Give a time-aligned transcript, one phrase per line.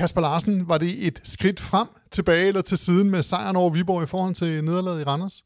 [0.00, 4.02] Kasper Larsen, var det et skridt frem, tilbage eller til siden med sejren over Viborg
[4.02, 5.44] i forhold til nederlaget i Randers?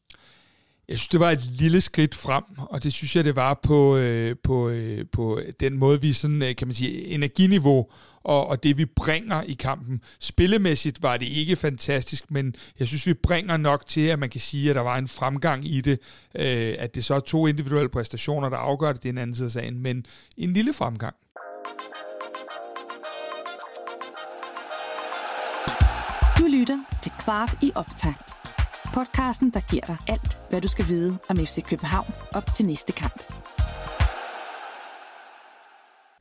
[0.87, 3.97] Jeg synes, det var et lille skridt frem, og det synes jeg, det var på,
[3.97, 7.87] øh, på, øh, på den måde, vi sådan, øh, kan man sige, energiniveau
[8.23, 10.01] og, og det, vi bringer i kampen.
[10.19, 14.41] Spillemæssigt var det ikke fantastisk, men jeg synes, vi bringer nok til, at man kan
[14.41, 15.99] sige, at der var en fremgang i det.
[16.35, 19.35] Øh, at det så er to individuelle præstationer, der afgør det, det er en anden
[19.35, 20.05] side af sagen, men
[20.37, 21.15] en lille fremgang.
[27.05, 28.33] Til Kvart i optakt.
[28.93, 32.93] Podcasten, der giver dig alt, hvad du skal vide om FC København op til næste
[32.93, 33.23] kamp.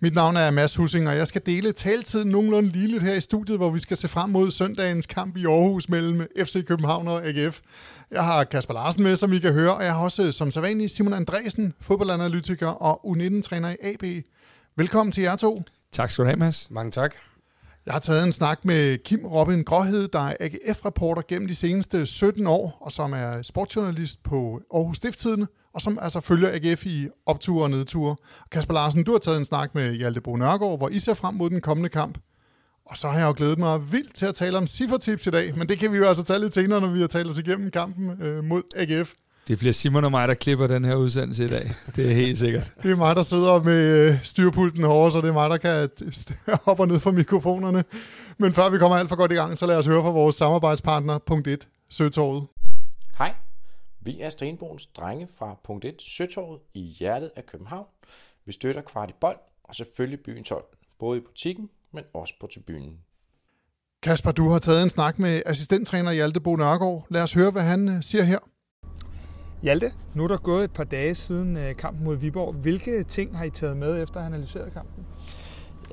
[0.01, 3.59] Mit navn er Mads Hussing, og jeg skal dele taletiden nogenlunde ligeligt her i studiet,
[3.59, 7.61] hvor vi skal se frem mod søndagens kamp i Aarhus mellem FC København og AGF.
[8.11, 10.91] Jeg har Kasper Larsen med, som I kan høre, og jeg har også som sædvanlig
[10.91, 14.25] Simon Andresen, fodboldanalytiker og U19-træner i AB.
[14.77, 15.63] Velkommen til jer to.
[15.93, 16.67] Tak skal du have, Mads.
[16.71, 17.15] Mange tak.
[17.87, 22.07] Jeg har taget en snak med Kim Robin Gråhed, der er AGF-reporter gennem de seneste
[22.07, 27.09] 17 år, og som er sportsjournalist på Aarhus Stifttidene, og som altså følger AGF i
[27.27, 28.17] opture og nedture.
[28.51, 31.35] Kasper Larsen, du har taget en snak med Hjalte Bo Nørgaard, hvor I ser frem
[31.35, 32.19] mod den kommende kamp.
[32.87, 35.59] Og så har jeg jo glædet mig vildt til at tale om siffertips i dag,
[35.59, 37.71] men det kan vi jo altså tage lidt senere, når vi har talt os igennem
[37.71, 39.13] kampen øh, mod AGF.
[39.49, 41.71] Det bliver Simon og mig, der klipper den her udsendelse i dag.
[41.97, 42.73] Det er helt sikkert.
[42.83, 45.91] Det er mig, der sidder med øh, styrpulten herovre, så det er mig, der kan
[46.71, 47.85] op og ned fra mikrofonerne.
[48.39, 50.37] Men før vi kommer alt for godt i gang, så lad os høre fra vores
[50.37, 52.47] samarbejdspartner, punkt 1, Søtorvet.
[53.19, 53.35] Hej,
[54.01, 57.87] vi er Stenbogens drenge fra punkt 1, Søtorvet i hjertet af København.
[58.47, 60.65] Vi støtter kvart i bold og selvfølgelig byens hold,
[60.99, 62.99] både i butikken, men også på tribunen.
[64.03, 67.07] Kasper, du har taget en snak med assistenttræner Hjalte Bo Nørgaard.
[67.11, 68.39] Lad os høre, hvad han øh, siger her.
[69.65, 72.55] Hjalte, nu er der gået et par dage siden øh, kampen mod Viborg.
[72.55, 75.07] Hvilke ting har I taget med efter at have analyseret kampen?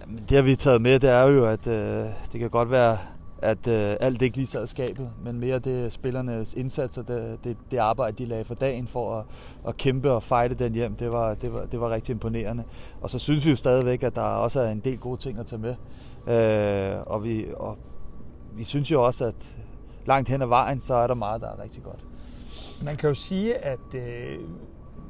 [0.01, 2.97] Jamen, det har vi taget med, det er jo, at øh, det kan godt være,
[3.41, 7.77] at øh, alt ikke lige sad skabet, men mere det spillernes indsatser, det, det, det
[7.77, 9.25] arbejde, de lagde for dagen for at,
[9.67, 12.63] at kæmpe og fighte den hjem, det var, det, var, det var rigtig imponerende.
[13.01, 15.45] Og så synes vi jo stadigvæk, at der også er en del gode ting at
[15.45, 15.75] tage med.
[16.27, 17.77] Øh, og, vi, og
[18.55, 19.57] vi synes jo også, at
[20.05, 22.05] langt hen ad vejen, så er der meget, der er rigtig godt.
[22.85, 24.39] Man kan jo sige, at øh,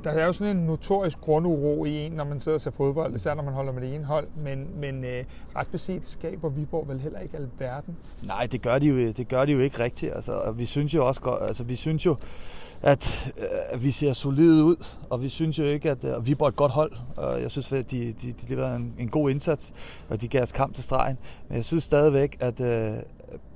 [0.04, 3.16] der er jo sådan en notorisk grunduro i en, når man sidder og ser fodbold,
[3.16, 5.24] især når man holder med det ene hold, men, men øh,
[5.56, 7.98] ret beset skaber Viborg vel heller ikke alverden.
[8.28, 10.14] Nej, det gør de jo, det gør de jo ikke rigtigt.
[10.16, 12.16] Altså, vi synes jo også godt, altså, vi synes jo,
[12.82, 13.34] at,
[13.74, 14.76] øh, vi ser solide ud,
[15.10, 16.92] og vi synes jo ikke, at øh, Viborg er et godt hold.
[17.18, 19.74] Og jeg synes, at de, de, de leverer en, en god indsats,
[20.10, 21.18] og de gav os kamp til stregen.
[21.48, 22.98] Men jeg synes stadigvæk, at øh,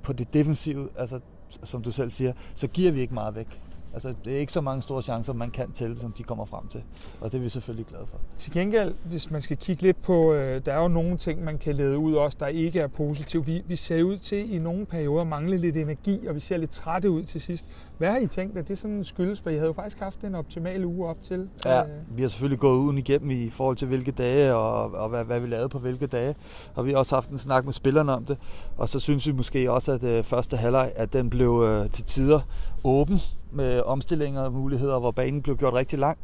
[0.02, 1.20] på det defensive, altså,
[1.64, 3.60] som du selv siger, så giver vi ikke meget væk.
[3.96, 6.68] Altså, det er ikke så mange store chancer, man kan tælle, som de kommer frem
[6.68, 6.82] til.
[7.20, 8.18] Og det er vi selvfølgelig glade for.
[8.38, 11.58] Til gengæld, hvis man skal kigge lidt på, øh, der er jo nogle ting, man
[11.58, 13.46] kan lede ud også, der ikke er positivt.
[13.46, 16.56] Vi, vi ser ud til i nogle perioder at mangle lidt energi, og vi ser
[16.56, 17.66] lidt trætte ud til sidst.
[17.98, 19.40] Hvad har I tænkt, at det sådan skyldes?
[19.40, 21.48] For I havde jo faktisk haft en optimal uge op til.
[21.64, 25.24] Ja, vi har selvfølgelig gået uden igennem i forhold til hvilke dage, og, og hvad,
[25.24, 26.34] hvad vi lavede på hvilke dage.
[26.74, 28.38] Og vi har også haft en snak med spillerne om det.
[28.76, 32.04] Og så synes vi måske også, at øh, første halvleg, at den blev øh, til
[32.04, 32.40] tider
[32.86, 33.20] åben
[33.52, 36.18] med omstillinger og muligheder, hvor banen blev gjort rigtig lang.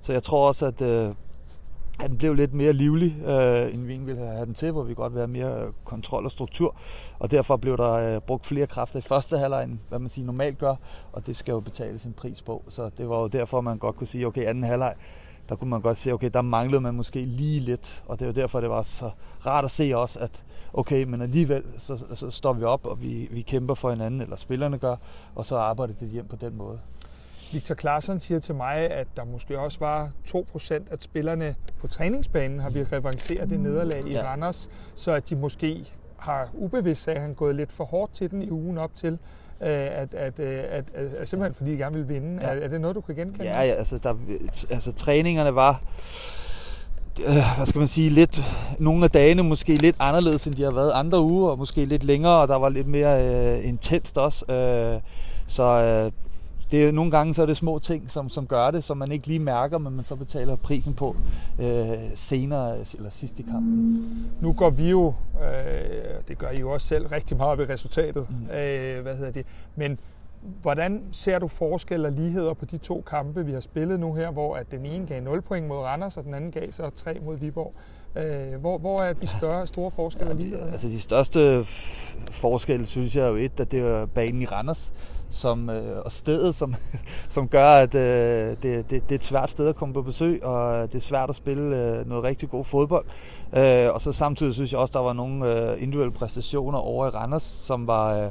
[0.00, 1.14] Så jeg tror også, at, øh,
[2.00, 4.94] at den blev lidt mere livlig, øh, end vi ville have den til, hvor vi
[4.94, 6.76] godt ville have mere kontrol og struktur.
[7.18, 10.26] Og derfor blev der øh, brugt flere kræfter i første halvleg, end hvad man siger
[10.26, 10.74] normalt gør,
[11.12, 12.62] og det skal jo betales en pris på.
[12.68, 14.94] Så det var jo derfor, man godt kunne sige, okay, anden halvleg,
[15.52, 18.26] der kunne man godt se, okay, der manglede man måske lige lidt, og det er
[18.26, 19.10] jo derfor, det var så
[19.46, 20.42] rart at se også, at
[20.72, 24.36] okay, men alligevel, så, så står vi op, og vi, vi kæmper for hinanden, eller
[24.36, 24.96] spillerne gør,
[25.34, 26.80] og så arbejder det hjem på den måde.
[27.52, 32.60] Victor Klaassen siger til mig, at der måske også var 2% af spillerne på træningsbanen
[32.60, 34.22] har vi revanceret det nederlag i ja.
[34.22, 35.86] Randers, så at de måske
[36.16, 39.18] har ubevidst at han gået lidt for hårdt til den i ugen op til,
[39.62, 42.38] at, at, øh, at, at, at, at simpelthen fordi de gerne vil vinde.
[42.42, 42.48] Ja.
[42.48, 43.44] Er, er det noget, du kan genkende?
[43.44, 44.14] Ja, ja altså, der,
[44.70, 45.82] altså træningerne var
[47.20, 48.42] øh, hvad skal man sige, lidt,
[48.78, 52.04] nogle af dagene måske lidt anderledes, end de har været andre uger, og måske lidt
[52.04, 54.52] længere, og der var lidt mere øh, intenst også.
[54.52, 55.00] Øh,
[55.46, 56.12] så øh,
[56.72, 59.12] det er, nogle gange så er det små ting, som, som gør det, som man
[59.12, 61.16] ikke lige mærker, men man så betaler prisen på
[61.58, 64.32] øh, senere eller sidst i kampen.
[64.40, 67.72] Nu går vi jo, øh, det gør I jo også selv, rigtig meget op i
[67.72, 68.26] resultatet.
[68.30, 68.56] Mm.
[68.56, 69.46] Øh, hvad hedder det?
[69.76, 69.98] Men
[70.62, 74.30] hvordan ser du forskel og ligheder på de to kampe, vi har spillet nu her,
[74.30, 77.18] hvor at den ene gav 0 point mod Randers, og den anden gav så 3
[77.24, 77.74] mod Viborg?
[78.16, 80.72] Øh, hvor, hvor er de større, store forskelle og ligheder?
[80.72, 81.64] Altså de største
[82.30, 84.92] forskelle, synes jeg jo et, at det er banen i Randers
[85.32, 86.74] som, øh, og stedet, som,
[87.28, 90.44] som gør, at øh, det, det, det er et svært sted at komme på besøg,
[90.44, 93.04] og det er svært at spille øh, noget rigtig god fodbold.
[93.56, 97.08] Øh, og så samtidig synes jeg også, der var nogle øh, individuelle præstationer over i
[97.08, 98.30] Randers, som var, øh,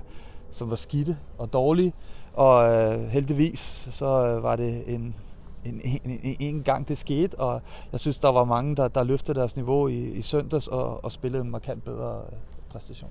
[0.51, 1.93] som var skidte og dårlige.
[2.33, 5.15] Og øh, heldigvis så øh, var det en,
[5.65, 7.61] en, en, en, en gang det skete, og
[7.91, 11.11] jeg synes, der var mange, der, der løftede deres niveau i, i søndags og, og
[11.11, 12.37] spillede en markant bedre øh,
[12.69, 13.09] præstation.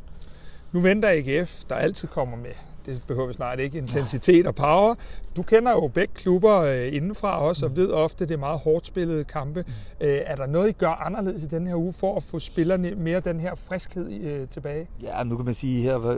[0.73, 2.53] Nu venter AGF, der altid kommer med
[2.87, 4.95] det behøver vi snart ikke, intensitet og power.
[5.37, 7.77] Du kender jo begge klubber øh, indenfra også, og mm.
[7.77, 9.65] ved ofte, at det er meget hårdt spillede kampe.
[9.67, 10.07] Mm.
[10.07, 12.95] Øh, er der noget, I gør anderledes i den her uge, for at få spillerne
[12.95, 14.89] mere den her friskhed øh, tilbage?
[15.03, 16.17] Ja, nu kan man sige her,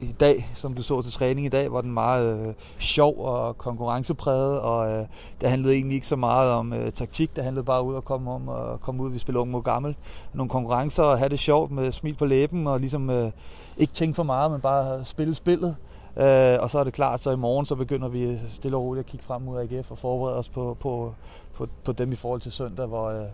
[0.00, 4.60] i dag, som du så til træning i dag, var den meget sjov og konkurrencepræget,
[4.60, 5.06] og
[5.40, 8.48] det handlede egentlig ikke så meget om taktik, det handlede bare ud at komme om
[8.48, 9.96] at komme ud, vi spiller ung mod gammel.
[10.34, 13.30] Nogle konkurrencer og have det sjovt med smil på læben, og ligesom
[13.76, 15.76] ikke tænke for meget, men bare spille spillet.
[16.16, 19.04] Øh, og så er det klart, så i morgen så begynder vi stille og roligt
[19.04, 21.14] at kigge frem mod AGF og forberede os på, på,
[21.54, 23.26] på, på dem i forhold til søndag, hvor, øh,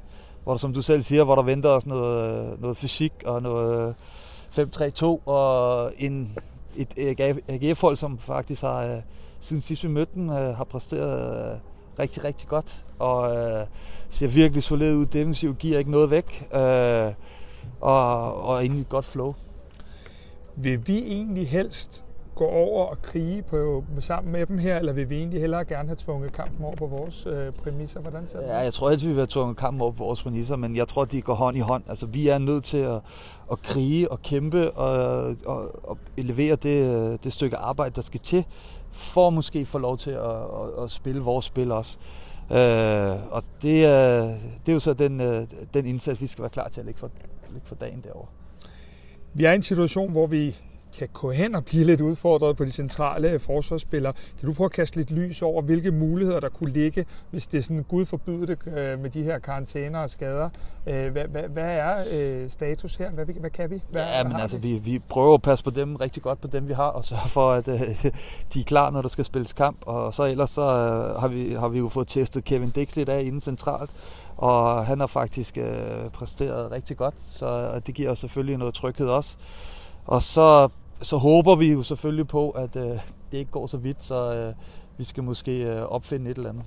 [0.44, 3.94] hvor der, som du selv siger, hvor der venter os noget, noget fysik og noget
[4.58, 6.38] 5-3-2 og en,
[6.76, 8.98] et AGF-hold, som faktisk har, øh,
[9.40, 11.58] siden sidst vi mødte dem, øh, har præsteret øh,
[11.98, 13.66] rigtig, rigtig godt og øh,
[14.10, 17.12] ser virkelig solid ud defensivt, giver ikke noget væk øh,
[17.80, 19.34] og, og egentlig et godt flow.
[20.56, 22.05] Vil vi egentlig helst
[22.36, 25.88] gå over og krige på, sammen med dem her, eller vil vi egentlig hellere gerne
[25.88, 28.00] have tvunget kampen over på vores øh, præmisser?
[28.00, 30.22] Hvordan ser det Ja, jeg tror at vi vil have tvunget kampen over på vores
[30.22, 31.82] præmisser, men jeg tror, de går hånd i hånd.
[31.88, 33.00] Altså, vi er nødt til at,
[33.52, 38.44] at krige og kæmpe og, og, og levere det, det stykke arbejde, der skal til,
[38.92, 41.98] for måske få lov til at, at, at spille vores spil også.
[42.50, 44.20] Øh, og det, er,
[44.66, 47.00] det er jo så den, øh, den indsats, vi skal være klar til at lægge
[47.00, 47.10] for,
[47.50, 48.28] lægge for dagen derovre.
[49.34, 50.56] Vi er i en situation, hvor vi
[50.96, 54.12] kan gå hen og blive lidt udfordret på de centrale forsvarsspillere.
[54.38, 57.58] Kan du prøve at kaste lidt lys over, hvilke muligheder der kunne ligge, hvis det
[57.58, 60.50] er sådan, Gud forbyde det øh, med de her karantæner og skader?
[60.86, 63.10] Øh, hvad, hvad, hvad er øh, status her?
[63.10, 63.82] Hvad, hvad kan vi?
[63.90, 66.68] Hvad, ja, men altså, vi, vi prøver at passe på dem, rigtig godt på dem,
[66.68, 67.66] vi har, og sørge for, at
[68.54, 69.78] de er klar, når der skal spilles kamp.
[69.86, 70.62] Og så ellers så
[71.20, 73.90] har, vi, har vi jo fået testet Kevin Dix lidt af inden centralt,
[74.36, 79.08] og han har faktisk øh, præsteret rigtig godt, så det giver os selvfølgelig noget tryghed
[79.08, 79.36] også.
[80.06, 80.68] Og så
[81.02, 82.98] så håber vi jo selvfølgelig på, at øh,
[83.32, 84.54] det ikke går så vidt, så øh,
[84.98, 86.64] vi skal måske øh, opfinde et eller andet.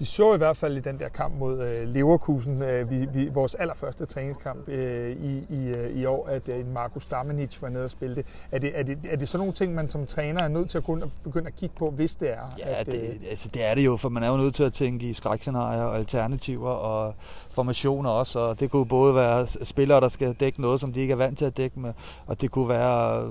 [0.00, 3.28] Vi så i hvert fald i den der kamp mod øh, Leverkusen, øh, vi, vi,
[3.28, 7.90] vores allerførste træningskamp øh, i, i, i år, at øh, Marco Stamenic var nede og
[7.90, 8.26] spille det.
[8.52, 8.78] Er, det.
[8.78, 8.98] er det.
[9.10, 11.56] er det sådan nogle ting, man som træner er nødt til at kunne begynde at
[11.56, 12.54] kigge på, hvis det er?
[12.58, 14.62] Ja, at, det, øh, altså, det er det jo, for man er jo nødt til
[14.62, 17.14] at tænke i skrækscenarier og alternativer og
[17.50, 21.12] formationer også, og det kunne både være spillere, der skal dække noget, som de ikke
[21.12, 21.92] er vant til at dække med,
[22.26, 23.24] og det kunne være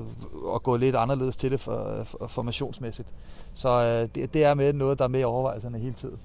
[0.56, 3.07] at gå lidt anderledes til det for, for, formationsmæssigt.
[3.54, 6.19] Så øh, det, det er med noget, der er med i overvejelserne hele tiden.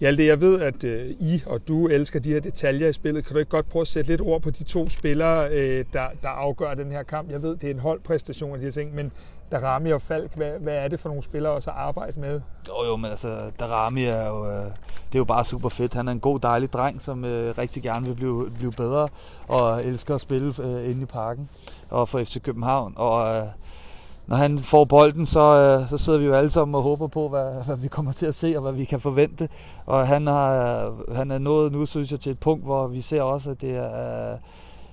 [0.00, 3.24] Hjalte, jeg ved, at øh, I og du elsker de her detaljer i spillet.
[3.24, 6.06] Kan du ikke godt prøve at sætte lidt ord på de to spillere, øh, der,
[6.22, 7.30] der afgør den her kamp?
[7.30, 9.12] Jeg ved, det er en holdpræstation af de her ting, men
[9.52, 12.40] Darami og Falk, hvad, hvad er det for nogle spillere også at arbejde med?
[12.68, 15.94] Jo, jo, men altså, Darami er jo, øh, det er jo bare super fedt.
[15.94, 19.08] Han er en god, dejlig dreng, som øh, rigtig gerne vil blive, blive bedre,
[19.48, 21.48] og elsker at spille øh, inde i parken
[21.90, 22.92] og for FC København.
[22.96, 23.42] Og øh,
[24.30, 27.28] når han får bolden, så, øh, så sidder vi jo alle sammen og håber på,
[27.28, 29.48] hvad, hvad vi kommer til at se, og hvad vi kan forvente.
[29.86, 33.22] Og han, har, han er nået nu, synes jeg, til et punkt, hvor vi ser
[33.22, 34.38] også, at det er øh,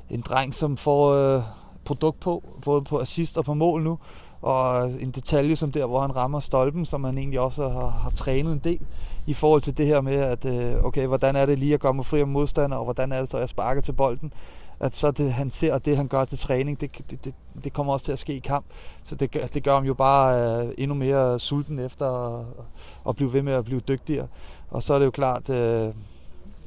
[0.10, 1.42] en dreng, som får øh,
[1.86, 4.00] produkt på, både på assist og på mål nu.
[4.42, 8.10] Og en detalje som der, hvor han rammer stolpen, som han egentlig også har, har
[8.10, 8.80] trænet en del
[9.28, 12.04] i forhold til det her med, at øh, okay, hvordan er det lige at komme
[12.04, 14.34] fri af modstander, og hvordan er det så, at jeg sparker til bolden
[14.80, 17.74] at så det, han ser, og det han gør til træning, det, det, det, det
[17.74, 18.66] kommer også til at ske i kamp.
[19.04, 22.46] Så det, det gør ham jo bare øh, endnu mere sulten efter at,
[23.10, 24.28] at blive ved med at blive dygtigere.
[24.70, 25.94] Og så er det jo klart, øh,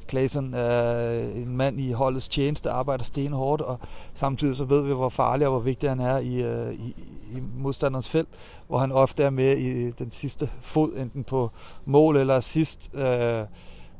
[0.09, 3.79] Clayson er en mand i holdets tjeneste, arbejder stenhårdt, og
[4.13, 6.95] samtidig så ved vi, hvor farlig og hvor vigtig han er i, øh, i,
[7.31, 8.29] i modstanderens felt,
[8.67, 11.51] hvor han ofte er med i den sidste fod, enten på
[11.85, 12.89] mål eller assist.
[12.93, 13.43] Øh,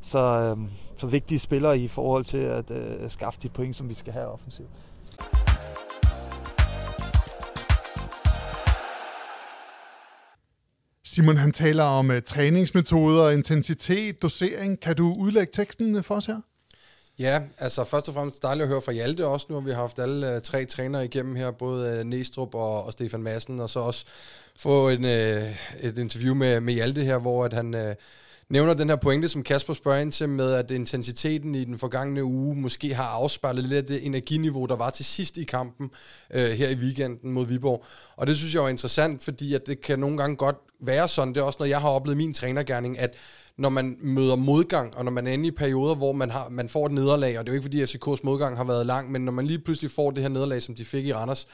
[0.02, 0.56] så, Øh,
[0.96, 4.26] så vigtige spillere i forhold til at øh, skaffe de point, som vi skal have
[4.26, 4.68] offensivt.
[11.04, 14.80] Simon han taler om uh, træningsmetoder, intensitet, dosering.
[14.80, 16.40] Kan du udlægge teksten for os her?
[17.18, 19.46] Ja, altså først og fremmest dejligt at høre fra Hjalte også.
[19.48, 22.92] Nu har vi haft alle uh, tre trænere igennem her, både uh, Næstrup og, og
[22.92, 24.04] Stefan Madsen, og så også
[24.56, 25.10] få en, uh,
[25.80, 27.74] et interview med, med Hjalte her, hvor at han...
[27.74, 27.94] Uh,
[28.52, 32.24] nævner den her pointe, som Kasper spørger ind til, med at intensiteten i den forgangne
[32.24, 35.90] uge måske har afspejlet lidt af det energiniveau, der var til sidst i kampen
[36.34, 37.84] øh, her i weekenden mod Viborg.
[38.16, 41.34] Og det synes jeg er interessant, fordi at det kan nogle gange godt være sådan.
[41.34, 43.14] Det er også når jeg har oplevet min trænergærning, at
[43.56, 46.68] når man møder modgang, og når man er inde i perioder, hvor man, har, man
[46.68, 49.12] får et nederlag, og det er jo ikke fordi, at FCK's modgang har været lang,
[49.12, 51.46] men når man lige pludselig får det her nederlag, som de fik i Randers,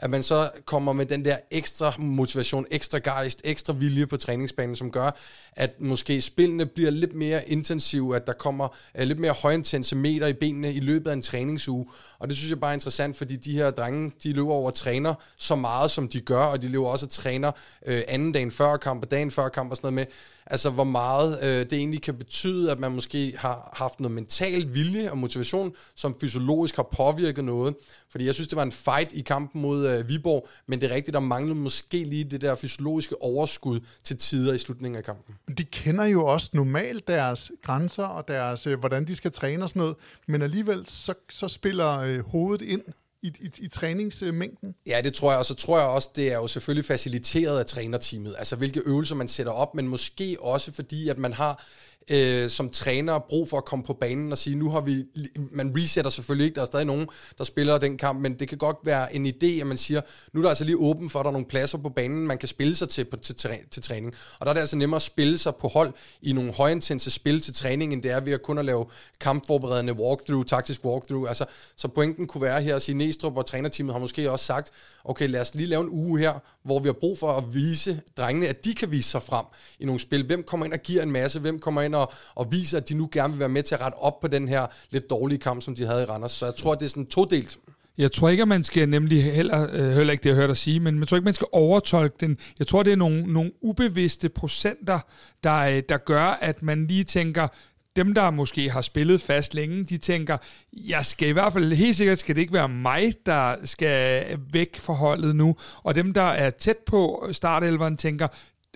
[0.00, 4.76] at man så kommer med den der ekstra motivation, ekstra gejst, ekstra vilje på træningsbanen,
[4.76, 5.10] som gør,
[5.52, 10.26] at måske spillene bliver lidt mere intensive, at der kommer uh, lidt mere højintense meter
[10.26, 11.86] i benene i løbet af en træningsuge.
[12.18, 14.74] Og det synes jeg bare er interessant, fordi de her drenge, de løber over og
[14.74, 17.52] træner så meget, som de gør, og de løber også og træner
[17.86, 20.14] øh, anden dagen før kamp og dagen før kamp og sådan noget med,
[20.50, 24.74] altså hvor meget øh, det egentlig kan betyde, at man måske har haft noget mental
[24.74, 27.74] vilje og motivation, som fysiologisk har påvirket noget.
[28.10, 30.94] Fordi jeg synes, det var en fight i kampen mod øh, Viborg, men det er
[30.94, 35.34] rigtigt, der manglede måske lige det der fysiologiske overskud til tider i slutningen af kampen.
[35.58, 39.68] De kender jo også normalt deres grænser og deres, øh, hvordan de skal træne og
[39.68, 42.82] sådan noget, men alligevel så, så spiller øh, hovedet ind
[43.22, 44.74] i, i, i træningsmængden.
[44.86, 47.66] Ja, det tror jeg, og så tror jeg også, det er jo selvfølgelig faciliteret af
[47.66, 51.64] trænerteamet, altså hvilke øvelser man sætter op, men måske også fordi, at man har
[52.10, 55.04] øh, som træner brug for at komme på banen og sige, nu har vi,
[55.52, 57.06] man resetter selvfølgelig ikke, der er stadig nogen,
[57.38, 60.00] der spiller den kamp, men det kan godt være en idé, at man siger,
[60.32, 62.38] nu er der altså lige åben for, at der er nogle pladser på banen, man
[62.38, 63.36] kan spille sig til, på, til,
[63.70, 64.14] til træning.
[64.38, 67.40] Og der er det altså nemmere at spille sig på hold i nogle højintense spil
[67.40, 68.86] til træning, end det er ved at kun at lave
[69.20, 71.28] kampforberedende walkthrough, taktisk walkthrough.
[71.28, 71.44] Altså,
[71.76, 74.70] så pointen kunne være her at sige, Næstrup og trænerteamet har måske også sagt,
[75.04, 78.00] okay, lad os lige lave en uge her, hvor vi har brug for at vise
[78.16, 79.44] drengene, at de kan vise sig frem
[79.78, 80.26] i nogle spil.
[80.26, 81.40] Hvem kommer ind og giver en masse?
[81.40, 81.99] Hvem kommer ind og,
[82.34, 84.48] og viser, at de nu gerne vil være med til at rette op på den
[84.48, 86.32] her lidt dårlige kamp, som de havde i Randers?
[86.32, 87.58] Så jeg tror, det er sådan todelt.
[87.98, 90.56] Jeg tror ikke, at man skal nemlig heller, øh, heller ikke det, jeg hørte dig
[90.56, 92.38] sige, men jeg tror ikke, man skal overtolke den.
[92.58, 94.98] Jeg tror, det er nogle, nogle ubevidste procenter,
[95.44, 97.48] der, øh, der gør, at man lige tænker,
[97.96, 100.36] dem, der måske har spillet fast længe, de tænker,
[100.72, 104.78] jeg skal i hvert fald, helt sikkert skal det ikke være mig, der skal væk
[104.78, 105.56] fra holdet nu.
[105.82, 108.28] Og dem, der er tæt på startelveren, tænker,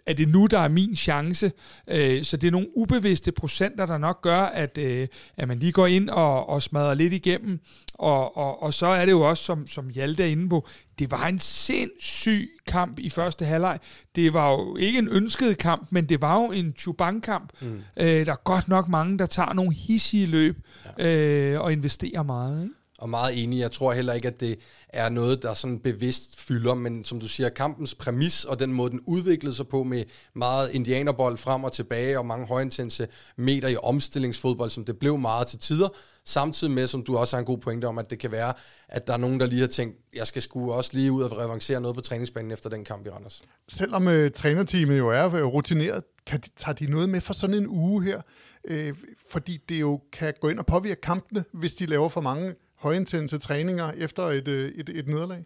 [0.06, 1.52] er det nu, der er min chance?
[1.88, 5.72] Øh, så det er nogle ubevidste procenter, der nok gør, at, øh, at man lige
[5.72, 7.60] går ind og, og smadrer lidt igennem.
[7.94, 10.68] Og, og, og så er det jo også, som, som Hjalte er inde på,
[10.98, 13.78] det var en sindssyg kamp i første halvleg.
[14.16, 17.52] Det var jo ikke en ønsket kamp, men det var jo en Chubank-kamp.
[17.60, 17.82] Mm.
[17.96, 20.56] Øh, der er godt nok mange, der tager nogle hissige løb
[20.98, 21.52] ja.
[21.52, 22.62] øh, og investerer meget.
[22.62, 22.74] Ikke?
[22.98, 24.58] Og meget enig, jeg tror heller ikke, at det
[24.88, 28.90] er noget, der sådan bevidst fylder, men som du siger, kampens præmis og den måde,
[28.90, 33.76] den udviklede sig på med meget indianerbold frem og tilbage og mange højintense meter i
[33.82, 35.88] omstillingsfodbold, som det blev meget til tider,
[36.24, 38.52] samtidig med, som du også har en god pointe om, at det kan være,
[38.88, 41.38] at der er nogen, der lige har tænkt, jeg skal sgu også lige ud og
[41.38, 43.42] revancere noget på træningsbanen efter den kamp i Randers.
[43.68, 47.56] Selvom øh, trænerteamet jo er øh, rutineret, kan de, tager de noget med for sådan
[47.56, 48.20] en uge her?
[48.64, 48.94] Øh,
[49.30, 53.38] fordi det jo kan gå ind og påvirke kampene, hvis de laver for mange højintense
[53.38, 55.44] træninger efter et, øh, et, et nederlag?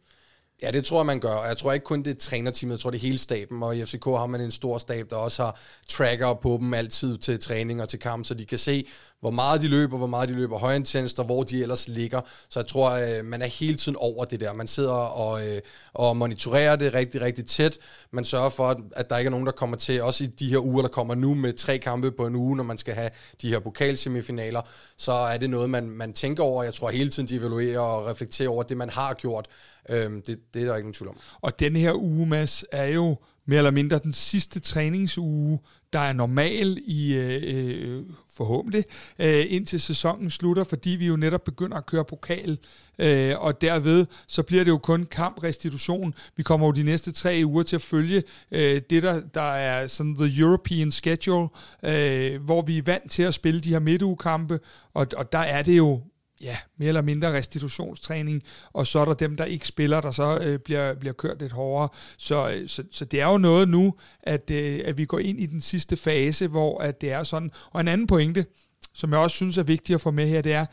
[0.62, 1.34] Ja, det tror jeg, man gør.
[1.34, 3.62] Og jeg tror ikke kun det er trænerteamet, jeg tror det er hele staben.
[3.62, 7.18] Og i FCK har man en stor stab, der også har tracker på dem altid
[7.18, 8.86] til træning og til kamp, så de kan se,
[9.20, 12.20] hvor meget de løber, hvor meget de løber højintenst, og hvor de ellers ligger.
[12.48, 14.52] Så jeg tror, øh, man er hele tiden over det der.
[14.52, 15.60] Man sidder og, øh,
[15.94, 17.78] og monitorerer det rigtig, rigtig tæt.
[18.10, 20.58] Man sørger for, at der ikke er nogen, der kommer til, også i de her
[20.58, 23.10] uger, der kommer nu med tre kampe på en uge, når man skal have
[23.42, 24.62] de her pokalsemifinaler,
[24.96, 26.62] så er det noget, man, man tænker over.
[26.62, 29.48] Jeg tror hele tiden, de evaluerer og reflekterer over det, man har gjort.
[29.90, 31.16] Øhm, det, det er der ikke nogen tvivl om.
[31.40, 33.16] Og den her uge, Mads, er jo
[33.46, 35.58] mere eller mindre den sidste træningsuge,
[35.92, 38.02] der er normal i øh, øh,
[38.36, 38.84] forhåbentlig,
[39.18, 42.58] øh, indtil sæsonen slutter, fordi vi jo netop begynder at køre pokal,
[42.98, 46.14] øh, og derved så bliver det jo kun kamprestitution.
[46.36, 49.86] Vi kommer jo de næste tre uger til at følge øh, det, der, der er
[49.86, 51.48] sådan the European schedule,
[51.82, 54.60] øh, hvor vi er vant til at spille de her midtugekampe,
[54.94, 56.00] og, og der er det jo
[56.40, 58.42] ja, mere eller mindre restitutionstræning,
[58.72, 61.52] og så er der dem, der ikke spiller, der så øh, bliver, bliver kørt lidt
[61.52, 61.88] hårdere.
[62.18, 65.40] Så, øh, så, så det er jo noget nu, at, øh, at vi går ind
[65.40, 67.50] i den sidste fase, hvor at det er sådan.
[67.70, 68.46] Og en anden pointe,
[68.94, 70.66] som jeg også synes er vigtigt at få med her, det er,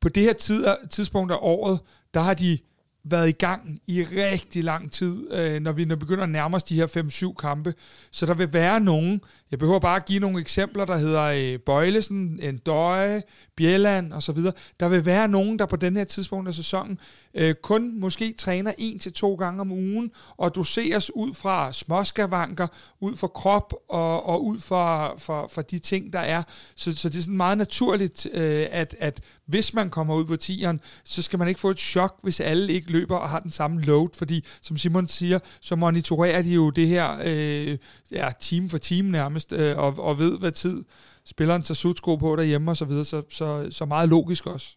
[0.00, 1.80] på det her tid, tidspunkt af året,
[2.14, 2.58] der har de
[3.04, 6.56] været i gang i rigtig lang tid, øh, når vi når vi begynder at nærme
[6.56, 6.86] os de her
[7.32, 7.74] 5-7 kampe.
[8.10, 9.20] Så der vil være nogen,
[9.52, 13.22] jeg behøver bare at give nogle eksempler, der hedder øh, Bøjlesen, Endøje,
[13.56, 14.38] Bjelland osv.
[14.80, 16.98] Der vil være nogen, der på den her tidspunkt af sæsonen
[17.34, 22.66] øh, kun måske træner en til to gange om ugen, og doseres ud fra småskavanker,
[23.00, 26.42] ud fra krop og, og ud fra, fra, fra de ting, der er.
[26.74, 30.36] Så, så det er sådan meget naturligt, øh, at, at hvis man kommer ud på
[30.36, 33.50] tieren, så skal man ikke få et chok, hvis alle ikke løber og har den
[33.50, 37.78] samme load, fordi som Simon siger, så monitorerer de jo det her øh,
[38.10, 40.84] ja, time for time nærmest, øh, og, og ved, hvad tid
[41.24, 44.76] spilleren tager sudsko på derhjemme og så videre, så, så, så meget logisk også.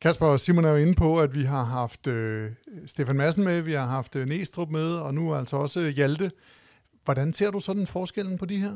[0.00, 2.50] Kasper og Simon er jo inde på, at vi har haft øh,
[2.86, 6.30] Stefan Madsen med, vi har haft øh, Næstrup med, og nu altså også Hjalte.
[7.04, 8.72] Hvordan ser du sådan forskellen på de her?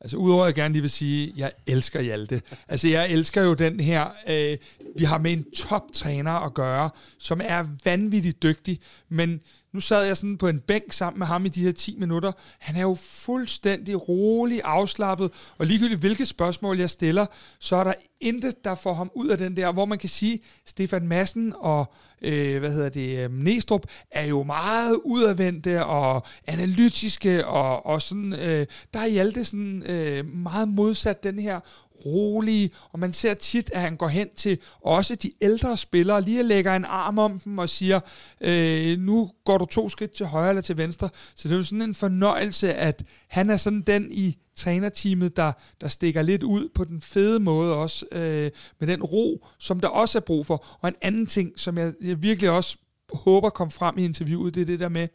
[0.00, 2.42] Altså udover at jeg gerne lige vil sige, at jeg elsker Hjalte.
[2.68, 4.58] Altså jeg elsker jo den her, øh,
[4.98, 9.40] vi har med en toptræner at gøre, som er vanvittigt dygtig, men
[9.76, 12.32] nu sad jeg sådan på en bænk sammen med ham i de her 10 minutter.
[12.58, 17.26] Han er jo fuldstændig rolig, afslappet, og ligegyldigt hvilke spørgsmål jeg stiller,
[17.58, 20.40] så er der intet, der får ham ud af den der, hvor man kan sige,
[20.64, 21.92] Stefan Madsen og
[22.22, 28.32] øh, hvad hedder det, øh, Næstrup er jo meget udadvendte og analytiske, og, og sådan,
[28.32, 31.60] øh, der er Hjalte sådan øh, meget modsat den her
[32.06, 36.42] rolige, og man ser tit, at han går hen til også de ældre spillere, lige
[36.42, 38.00] lægger en arm om dem og siger,
[38.40, 41.08] øh, nu går du to skridt til højre eller til venstre.
[41.34, 45.52] Så det er jo sådan en fornøjelse, at han er sådan den i trænerteamet, der,
[45.80, 48.50] der stikker lidt ud på den fede måde også, øh,
[48.80, 50.66] med den ro, som der også er brug for.
[50.80, 52.76] Og en anden ting, som jeg, jeg virkelig også
[53.12, 55.08] håber kom frem i interviewet, det er det der med,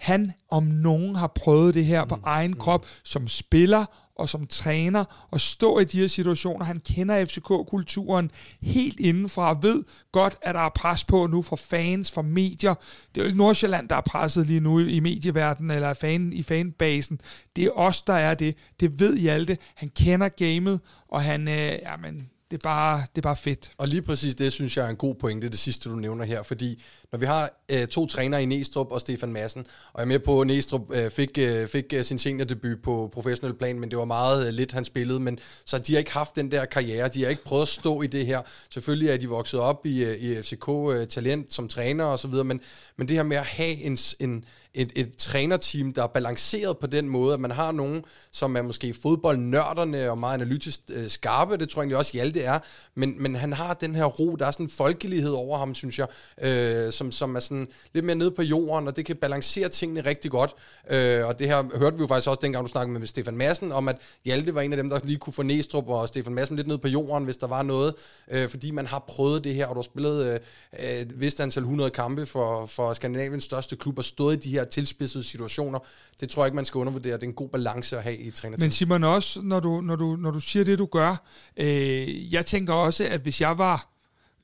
[0.00, 2.22] han om nogen har prøvet det her på mm.
[2.24, 3.84] egen krop som spiller
[4.20, 6.64] og som træner og stå i de her situationer.
[6.64, 11.56] Han kender FCK-kulturen helt indenfra og ved godt, at der er pres på nu fra
[11.56, 12.74] fans, fra medier.
[13.14, 16.42] Det er jo ikke Nordsjælland, der er presset lige nu i medieverdenen eller fan, i
[16.42, 17.20] fanbasen.
[17.56, 18.56] Det er os, der er det.
[18.80, 19.58] Det ved Hjalte.
[19.74, 23.72] Han kender gamet, og han, øh, jamen, det er, bare, det er bare fedt.
[23.78, 26.42] Og lige præcis det, synes jeg er en god pointe, det sidste, du nævner her,
[26.42, 30.08] fordi når vi har øh, to trænere i Næstrup og Stefan Madsen, og jeg er
[30.08, 33.90] med på, at Næstrup øh, fik, øh, fik øh, sin seniordebut på professionel plan, men
[33.90, 36.64] det var meget øh, lidt, han spillede, men så de har ikke haft den der
[36.64, 38.42] karriere, de har ikke prøvet at stå i det her.
[38.70, 42.44] Selvfølgelig er de vokset op i, øh, i FCK-talent øh, som træner og så videre,
[42.44, 42.60] men,
[42.96, 46.86] men det her med at have en, en, et, et trænerteam, der er balanceret på
[46.86, 51.56] den måde, at man har nogen, som er måske fodboldnørderne og meget analytisk øh, skarpe,
[51.56, 52.58] det tror jeg egentlig også Hjalte er,
[52.94, 55.98] men, men han har den her ro, der er sådan en folkelighed over ham, synes
[55.98, 56.06] jeg,
[56.42, 60.00] øh, som, som er sådan lidt mere nede på jorden, og det kan balancere tingene
[60.00, 60.54] rigtig godt.
[60.90, 63.72] Øh, og det her hørte vi jo faktisk også dengang, du snakkede med Stefan Madsen,
[63.72, 66.56] om at Hjalte var en af dem, der lige kunne få Næstrup og Stefan Madsen
[66.56, 67.94] lidt ned på jorden, hvis der var noget,
[68.30, 70.38] øh, fordi man har prøvet det her, og du har spillet øh,
[70.80, 74.50] øh et vist antal 100 kampe for, for Skandinaviens største klub, og stået i de
[74.50, 75.78] her tilspidsede situationer.
[76.20, 77.14] Det tror jeg ikke, man skal undervurdere.
[77.14, 78.64] Det er en god balance at have i trænerteam.
[78.64, 81.22] Men Simon, også når du, når du, når du siger det, du gør,
[81.56, 83.90] øh, jeg tænker også, at hvis jeg var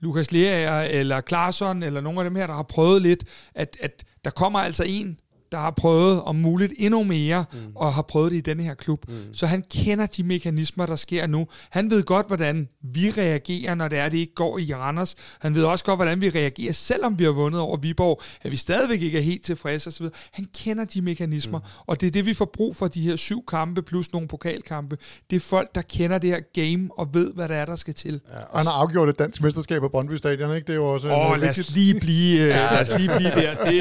[0.00, 4.04] Lukas Lerager eller Klarsson eller nogle af dem her, der har prøvet lidt, at, at
[4.24, 5.20] der kommer altså en,
[5.56, 7.58] der har prøvet om muligt endnu mere, mm.
[7.74, 9.08] og har prøvet det i denne her klub.
[9.08, 9.14] Mm.
[9.32, 11.46] Så han kender de mekanismer, der sker nu.
[11.70, 15.14] Han ved godt, hvordan vi reagerer, når det er, det ikke går i Randers.
[15.40, 18.56] Han ved også godt, hvordan vi reagerer, selvom vi har vundet over Viborg, at vi
[18.56, 20.06] stadigvæk ikke er helt tilfredse osv.
[20.32, 21.64] Han kender de mekanismer, mm.
[21.86, 24.98] og det er det, vi får brug for, de her syv kampe, plus nogle pokalkampe.
[25.30, 27.94] Det er folk, der kender det her game, og ved, hvad det er, der skal
[27.94, 28.20] til.
[28.30, 30.66] Ja, og han har afgjort et dansk mesterskab på Brøndby Stadion, ikke?
[30.66, 31.08] Det er jo også...
[31.08, 33.54] Åh, oh, lad os lige blive, lad os lige blive der.
[33.54, 33.76] Det, uh,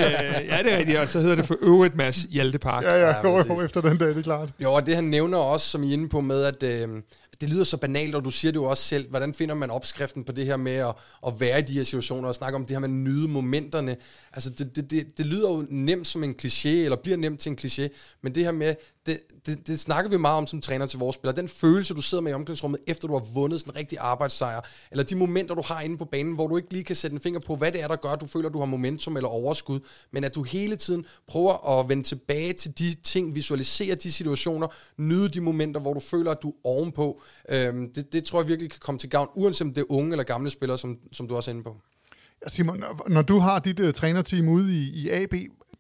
[0.50, 2.84] ja, det er rigtigt, og så hedder det for øvrigt Mads Hjalte Park.
[2.84, 4.50] Ja, ja, ja efter den dag, det er klart.
[4.60, 7.02] Jo, og det han nævner også, som I er inde på med, at øh,
[7.42, 10.24] det lyder så banalt, og du siger det jo også selv, hvordan finder man opskriften
[10.24, 10.96] på det her med at,
[11.28, 13.96] at være i de her situationer, og snakke om det her med at nyde momenterne.
[14.34, 17.50] Altså, det, det, det, det lyder jo nemt som en kliché, eller bliver nemt til
[17.50, 17.88] en kliché,
[18.22, 21.16] men det her med, det, det, det snakker vi meget om som træner til vores
[21.16, 21.36] spillere.
[21.36, 24.62] Den følelse, du sidder med i omklædningsrummet, efter du har vundet sådan en rigtig arbejdssejr,
[24.92, 27.22] eller de momenter, du har inde på banen, hvor du ikke lige kan sætte en
[27.22, 29.30] finger på, hvad det er, der gør, at du føler, at du har momentum eller
[29.30, 29.80] overskud,
[30.12, 34.68] men at du hele tiden prøver at vende tilbage til de ting, visualisere de situationer,
[34.98, 37.22] nyde de momenter, hvor du føler, at du er ovenpå.
[37.50, 40.12] Øhm, det, det tror jeg virkelig kan komme til gavn, uanset om det er unge
[40.12, 41.78] eller gamle spillere, som, som du også er inde på.
[42.48, 45.34] Simon, når du har dit uh, trænerteam ude i, i AB,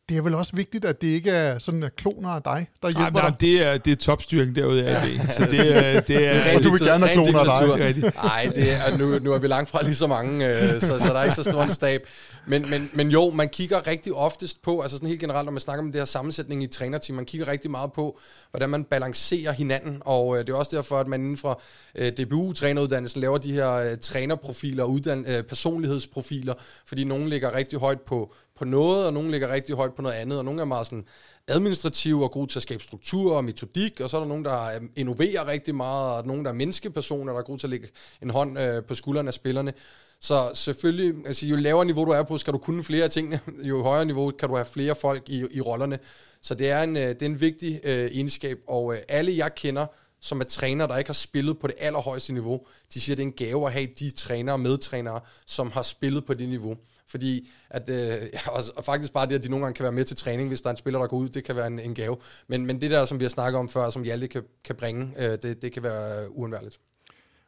[0.09, 2.89] det er vel også vigtigt, at det ikke er sådan en kloner af dig, der
[2.89, 3.41] hjælper nej, dig?
[3.41, 5.29] det er, det er topstyring derude i AB.
[5.37, 8.13] Så det er, det er, og du vil gerne have kloner af dig.
[8.15, 11.07] Nej, det er, nu, nu er vi langt fra lige så mange, øh, så, så
[11.13, 12.01] der er ikke så stor en stab.
[12.47, 15.59] Men, men, men jo, man kigger rigtig oftest på, altså sådan helt generelt, når man
[15.59, 18.19] snakker om det her sammensætning i trænerteam, man kigger rigtig meget på,
[18.51, 21.61] hvordan man balancerer hinanden, og øh, det er også derfor, at man inden for
[21.95, 26.53] øh, DBU-træneruddannelsen laver de her øh, trænerprofiler, uddan- øh, personlighedsprofiler,
[26.85, 30.15] fordi nogen ligger rigtig højt på, på noget, og nogen ligger rigtig højt på noget
[30.15, 31.05] andet, og nogen er meget sådan
[31.47, 34.75] administrative og gode til at skabe struktur og metodik, og så er der nogen, der
[34.75, 37.87] øhm, innoverer rigtig meget, og nogen, der er menneskepersoner, der er gode til at lægge
[38.21, 39.73] en hånd øh, på skuldrene af spillerne.
[40.19, 43.33] Så selvfølgelig, altså, jo lavere niveau du er på, skal du kunne flere ting.
[43.69, 45.99] Jo højere niveau kan du have flere folk i, i rollerne.
[46.41, 49.55] Så det er en, øh, det er en vigtig øh, egenskab, og øh, alle jeg
[49.55, 49.85] kender,
[50.21, 52.61] som er træner, der ikke har spillet på det allerhøjeste niveau,
[52.93, 55.81] de siger, at det er en gave at have de trænere og medtrænere, som har
[55.81, 57.95] spillet på det niveau fordi at, øh,
[58.33, 60.47] ja, og, og faktisk bare det, at de nogle gange kan være med til træning,
[60.47, 62.17] hvis der er en spiller, der går ud, det kan være en, en gave.
[62.47, 65.13] Men, men det der, som vi har snakket om før, som Hjalte kan, kan bringe,
[65.17, 66.79] øh, det, det kan være uundværligt.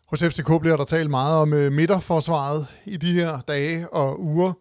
[0.08, 4.54] Hos FCK bliver der talt meget om øh, midterforsvaret i de her dage og uger.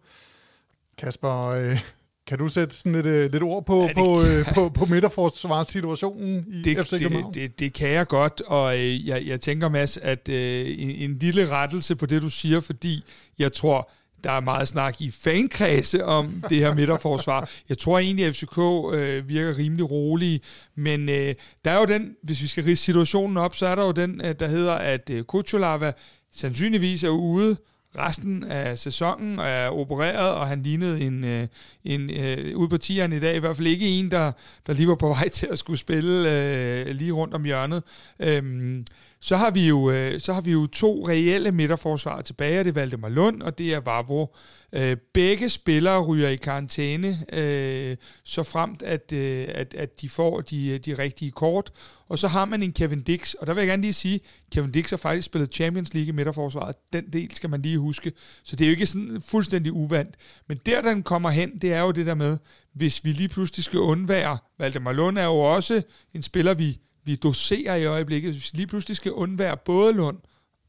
[0.97, 1.79] Kasper, øh,
[2.27, 6.45] kan du sætte sådan lidt, øh, lidt ord på, ja, på, øh, på, på midterforsvarssituationen
[6.51, 7.33] i det, FC København?
[7.33, 10.89] Det, det, det kan jeg godt, og øh, jeg, jeg tænker, Mads, at øh, en,
[10.89, 13.03] en lille rettelse på det, du siger, fordi
[13.39, 13.91] jeg tror,
[14.23, 17.49] der er meget snak i fankredse om det her midterforsvar.
[17.69, 18.57] Jeg tror egentlig, at FCK
[18.93, 20.39] øh, virker rimelig rolige,
[20.75, 23.85] men øh, der er jo den, hvis vi skal rige situationen op, så er der
[23.85, 25.91] jo den, øh, der hedder, at øh, Kuchulava
[26.31, 27.57] sandsynligvis er ude
[27.97, 31.47] resten af sæsonen er opereret, og han lignede en, øh,
[31.83, 34.31] en øh, ude på tieren i dag, i hvert fald ikke en, der,
[34.67, 37.83] der lige var på vej til at skulle spille øh, lige rundt om hjørnet.
[38.19, 38.83] Øh,
[39.19, 42.71] så har vi jo øh, så har vi jo to reelle midterforsvar tilbage, og det
[42.71, 44.35] er Valdemar Lund, og det er Vavro.
[44.73, 50.41] Øh, begge spillere ryger i karantæne, øh, så fremt at, øh, at, at de får
[50.41, 51.71] de, øh, de rigtige kort.
[52.09, 54.19] Og så har man en Kevin Dix, og der vil jeg gerne lige sige,
[54.51, 56.75] Kevin Dix har faktisk spillet Champions League i midterforsvaret.
[56.93, 58.11] Den del skal man lige huske.
[58.43, 60.15] Så det er jo ikke sådan fuldstændig uvandt.
[60.47, 62.37] Men der, den kommer hen, det er jo det der med,
[62.73, 65.81] hvis vi lige pludselig skal undvære, Valdemar Lund er jo også
[66.13, 68.31] en spiller, vi vi doserer i øjeblikket.
[68.31, 70.17] Hvis vi lige pludselig skal undvære både Lund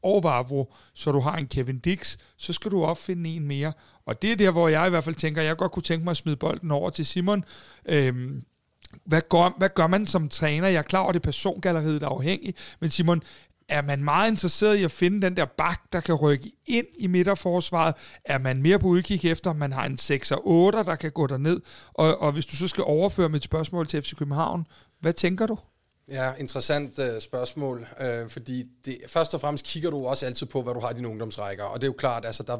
[0.03, 3.73] og Vavro, så du har en Kevin Dix, så skal du opfinde en mere.
[4.05, 6.11] Og det er der, hvor jeg i hvert fald tænker, jeg godt kunne tænke mig
[6.11, 7.43] at smide bolden over til Simon.
[7.85, 8.41] Øhm,
[9.05, 10.67] hvad gør, hvad gør man som træner?
[10.67, 13.23] Jeg er klar over, at det er persongalleriet, der er afhængig, men Simon,
[13.69, 17.07] er man meget interesseret i at finde den der bak, der kan rykke ind i
[17.07, 17.95] midterforsvaret?
[18.25, 21.11] Er man mere på udkig efter, om man har en 6 og 8, der kan
[21.11, 21.61] gå derned?
[21.93, 24.67] Og, og hvis du så skal overføre mit spørgsmål til FC København,
[24.99, 25.57] hvad tænker du?
[26.11, 30.61] Ja, interessant øh, spørgsmål, øh, fordi det, først og fremmest kigger du også altid på,
[30.61, 32.57] hvad du har i dine ungdomsrækker, og det er jo klart, altså der,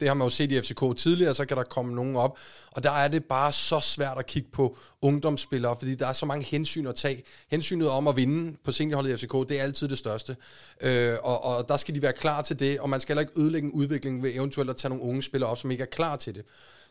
[0.00, 2.38] det har man jo set i FCK tidligere, så kan der komme nogen op,
[2.70, 6.26] og der er det bare så svært at kigge på ungdomsspillere, fordi der er så
[6.26, 7.22] mange hensyn at tage.
[7.50, 10.36] Hensynet om at vinde på seniorholdet i FCK, det er altid det største,
[10.80, 13.40] øh, og, og der skal de være klar til det, og man skal heller ikke
[13.40, 16.16] ødelægge en udvikling ved eventuelt at tage nogle unge spillere op, som ikke er klar
[16.16, 16.44] til det.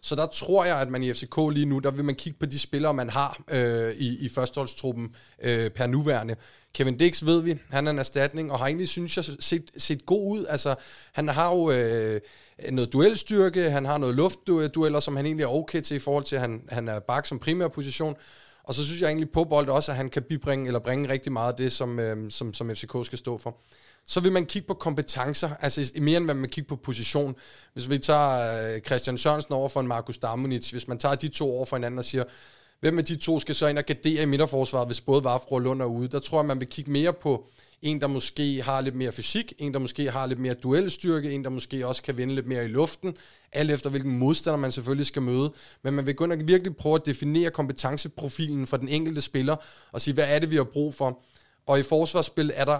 [0.03, 2.45] Så der tror jeg, at man i FCK lige nu, der vil man kigge på
[2.45, 6.35] de spillere, man har øh, i, i førsteholdstruppen øh, per nuværende.
[6.73, 10.05] Kevin Dix ved vi, han er en erstatning, og har egentlig, synes jeg, set, set
[10.05, 10.45] god ud.
[10.49, 10.75] Altså,
[11.13, 12.21] han har jo øh,
[12.71, 16.35] noget duelstyrke, han har noget luftdueller, som han egentlig er okay til i forhold til,
[16.35, 18.15] at han, han er bak som primær position.
[18.63, 21.31] Og så synes jeg egentlig på bold også, at han kan bibringe eller bringe rigtig
[21.31, 23.57] meget af det, som, øh, som, som FCK skal stå for
[24.05, 27.35] så vil man kigge på kompetencer, altså mere end hvad man kigger på position.
[27.73, 31.27] Hvis vi tager øh, Christian Sørensen over for en Markus Damunits, hvis man tager de
[31.27, 32.23] to over for hinanden og siger,
[32.79, 35.61] hvem af de to skal så ind og gardere i midterforsvaret, hvis både Vafro og
[35.61, 37.47] Lund er ude, der tror jeg, man vil kigge mere på
[37.81, 41.43] en, der måske har lidt mere fysik, en, der måske har lidt mere duelstyrke, en,
[41.43, 43.15] der måske også kan vinde lidt mere i luften,
[43.51, 45.53] alt efter hvilken modstander man selvfølgelig skal møde.
[45.83, 49.55] Men man vil gå ind og virkelig prøve at definere kompetenceprofilen for den enkelte spiller,
[49.91, 51.19] og sige, hvad er det, vi har brug for.
[51.67, 52.79] Og i forsvarsspil er der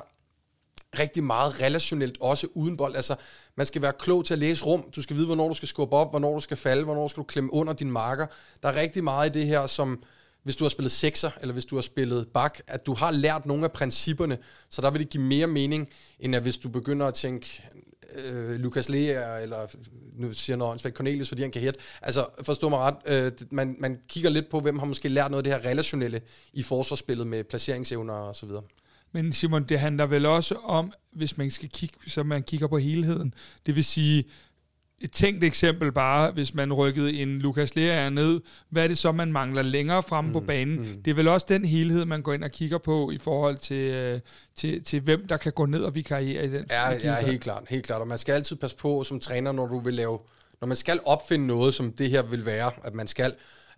[1.00, 2.96] rigtig meget relationelt, også uden bold.
[2.96, 3.16] Altså,
[3.56, 4.92] man skal være klog til at læse rum.
[4.96, 7.26] Du skal vide, hvornår du skal skubbe op, hvornår du skal falde, hvornår skal du
[7.26, 8.28] klemme under din marker.
[8.64, 10.04] Der er rigtig meget i det her, som
[10.44, 13.46] hvis du har spillet sekser, eller hvis du har spillet bak, at du har lært
[13.46, 14.38] nogle af principperne,
[14.70, 17.64] så der vil det give mere mening, end at hvis du begynder at tænke,
[18.16, 19.76] øh, Lukas Lea, eller
[20.16, 21.80] nu siger noget åndsvægt, Cornelius, fordi han kan hætte.
[22.02, 25.40] Altså, forstå mig ret, øh, man, man kigger lidt på, hvem har måske lært noget
[25.40, 26.22] af det her relationelle
[26.54, 28.64] i forsvarsspillet med placeringsevner og så videre.
[29.14, 32.78] Men Simon, det handler vel også om, hvis man skal kigge, så man kigger på
[32.78, 33.34] helheden.
[33.66, 34.26] Det vil sige,
[35.04, 39.12] et tænkt eksempel bare, hvis man rykkede en Lukas Lea ned, hvad er det så,
[39.12, 40.78] man mangler længere fremme mm, på banen?
[40.78, 41.04] Mm.
[41.04, 43.94] Det er vel også den helhed, man går ind og kigger på i forhold til,
[43.94, 44.20] øh,
[44.56, 46.66] til, til hvem der kan gå ned og karriere i den.
[46.70, 48.02] Ja, ja, helt klart, helt klart.
[48.02, 50.20] Og man skal altid passe på som træner, når du vil lave,
[50.62, 53.34] når man skal opfinde noget, som det her vil være, at man skal,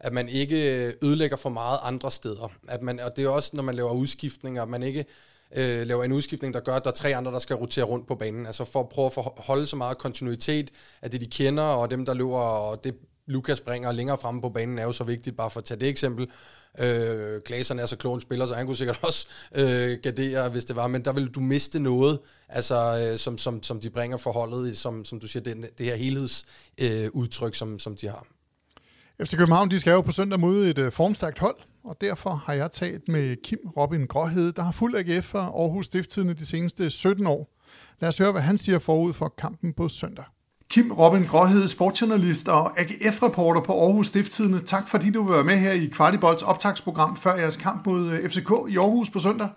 [0.05, 2.51] at man ikke ødelægger for meget andre steder.
[2.67, 5.05] At man, og det er også, når man laver udskiftninger, at man ikke
[5.55, 8.07] øh, laver en udskiftning, der gør, at der er tre andre, der skal rotere rundt
[8.07, 8.45] på banen.
[8.45, 12.05] Altså for at prøve at holde så meget kontinuitet af det, de kender, og dem,
[12.05, 12.95] der løber, og det
[13.27, 15.89] Lukas bringer længere fremme på banen, er jo så vigtigt, bare for at tage det
[15.89, 16.27] eksempel.
[16.79, 20.65] Øh, Klaserne er så klog en spiller, så han kunne sikkert også øh, gardere, hvis
[20.65, 24.17] det var, men der vil du miste noget, altså, øh, som, som, som de bringer
[24.17, 28.34] forholdet, som, som du siger, det, det her helhedsudtryk, øh, som, som de har.
[29.23, 32.53] FC København de skal jo på søndag mod et uh, formstærkt hold, og derfor har
[32.53, 36.89] jeg talt med Kim Robin Gråhed, der har fuldt AGF fra Aarhus Stifttidene de seneste
[36.89, 37.55] 17 år.
[37.99, 40.25] Lad os høre, hvad han siger forud for kampen på søndag.
[40.69, 44.59] Kim Robin Gråhed, sportsjournalist og AGF-reporter på Aarhus Stifttidene.
[44.59, 48.29] Tak fordi du vil være med her i Kvartibolds optagsprogram før jeres kamp mod øh,
[48.29, 49.49] FCK i Aarhus på søndag.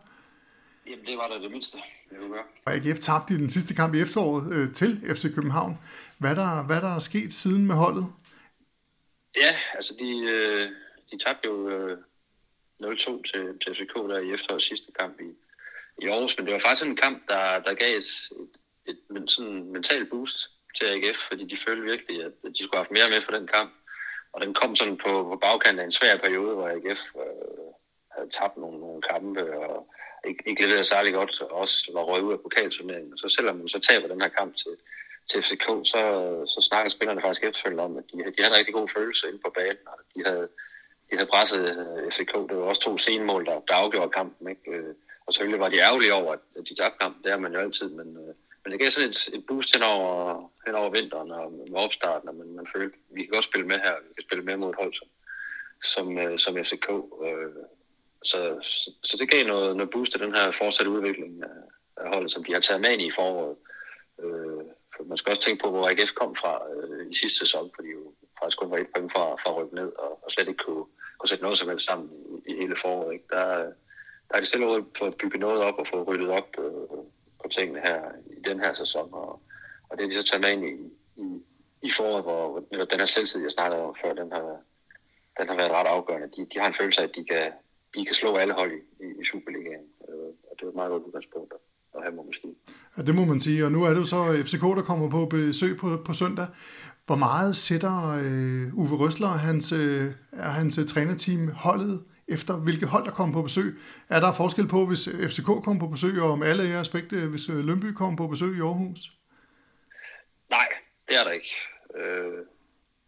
[0.87, 1.79] Jamen, det var da det mindste,
[2.11, 2.45] jeg kunne gøre.
[2.67, 5.79] Og AGF tabte i den sidste kamp i efteråret øh, til FC København.
[6.19, 8.07] Hvad der, hvad der er sket siden med holdet?
[9.43, 10.67] Ja, altså de, øh,
[11.11, 11.99] de tabte jo øh,
[12.83, 15.31] 0-2 til, til FCK der i efterårets sidste kamp i,
[16.03, 18.11] i Aarhus, men det var faktisk en kamp, der, der gav et,
[18.91, 20.37] et, et sådan mental boost
[20.77, 23.47] til AGF, fordi de følte virkelig, at de skulle have haft mere med for den
[23.47, 23.73] kamp.
[24.33, 27.69] Og den kom sådan på, på bagkanten af en svær periode, hvor AGF øh,
[28.15, 29.95] havde tabt nogle, nogle kampe og
[30.29, 33.19] ikke, ikke leveret særlig godt, og også var røget ud af pokalturneringen.
[33.19, 34.75] Så selvom man så taber den her kamp til,
[35.31, 36.01] til FCK, så,
[36.55, 39.41] så snakker spillerne faktisk efterfølgende om, at de, de havde en rigtig god følelse inde
[39.45, 40.49] på banen, og de havde,
[41.09, 42.35] de havde presset øh, FCK.
[42.49, 44.49] Det var også to senmål, der, der afgjorde kampen.
[44.49, 44.71] Ikke?
[44.71, 44.95] Øh,
[45.27, 47.23] og selvfølgelig var de ærgerlige over, at de tabte kampen.
[47.25, 49.83] Det er man jo altid, men, øh, men det gav sådan et, et boost hen
[49.83, 53.45] over, hen over vinteren og med opstarten, og man, man følte, at vi kan godt
[53.51, 55.09] spille med her, vi kan spille med mod et hold som,
[55.93, 56.89] som, som FCK.
[58.25, 62.33] Så, så, så det gav noget, noget boost til den her fortsatte udvikling af, holdet,
[62.33, 63.57] som de har taget med ind i foråret.
[64.23, 64.65] Øh,
[65.07, 68.13] man skal også tænke på, hvor AGF kom fra øh, i sidste sæson, fordi jo
[68.39, 70.85] faktisk kun var et point fra, fra at rykke ned, og, og slet ikke kunne,
[71.19, 72.11] kunne sætte noget som helst sammen
[72.47, 73.13] i, i hele foråret.
[73.13, 73.25] Ikke?
[73.31, 73.47] Der,
[74.29, 77.03] der er de stille ud på at bygge noget op og få ryddet op øh,
[77.43, 78.01] på tingene her
[78.37, 79.41] i den her sæson, og,
[79.89, 80.75] og det er de så taget med ind i,
[81.23, 81.27] i,
[81.83, 82.59] i foråret, hvor
[82.91, 84.57] den her selvtid, jeg snakkede om før, den har,
[85.39, 86.29] den har været ret afgørende.
[86.37, 87.53] De, de har en følelse af, at de kan,
[87.95, 91.03] de kan slå alle hold i, i Superligaen, øh, og det er et meget godt
[91.03, 91.53] udgangspunkt
[91.99, 92.55] at have, må sige.
[92.97, 95.27] Ja, det må man sige, og nu er det jo så FCK, der kommer på
[95.27, 96.47] besøg på, på søndag.
[97.07, 102.87] Hvor meget sætter øh, Uwe Røsler og hans, øh, hans øh, trænerteam holdet efter, hvilke
[102.87, 103.79] hold der kommer på besøg?
[104.09, 107.49] Er der forskel på, hvis FCK kommer på besøg, og om alle er aspekt, hvis
[107.49, 109.01] øh, Lønby kommer på besøg i Aarhus?
[110.51, 110.69] Nej,
[111.09, 111.55] det er der ikke.
[111.99, 112.39] Øh,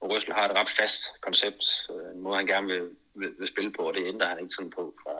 [0.02, 3.72] Røsler har et ret fast koncept, øh, en måde han gerne vil, vil, vil spille
[3.72, 5.14] på, og det ændrer han ikke sådan på fra,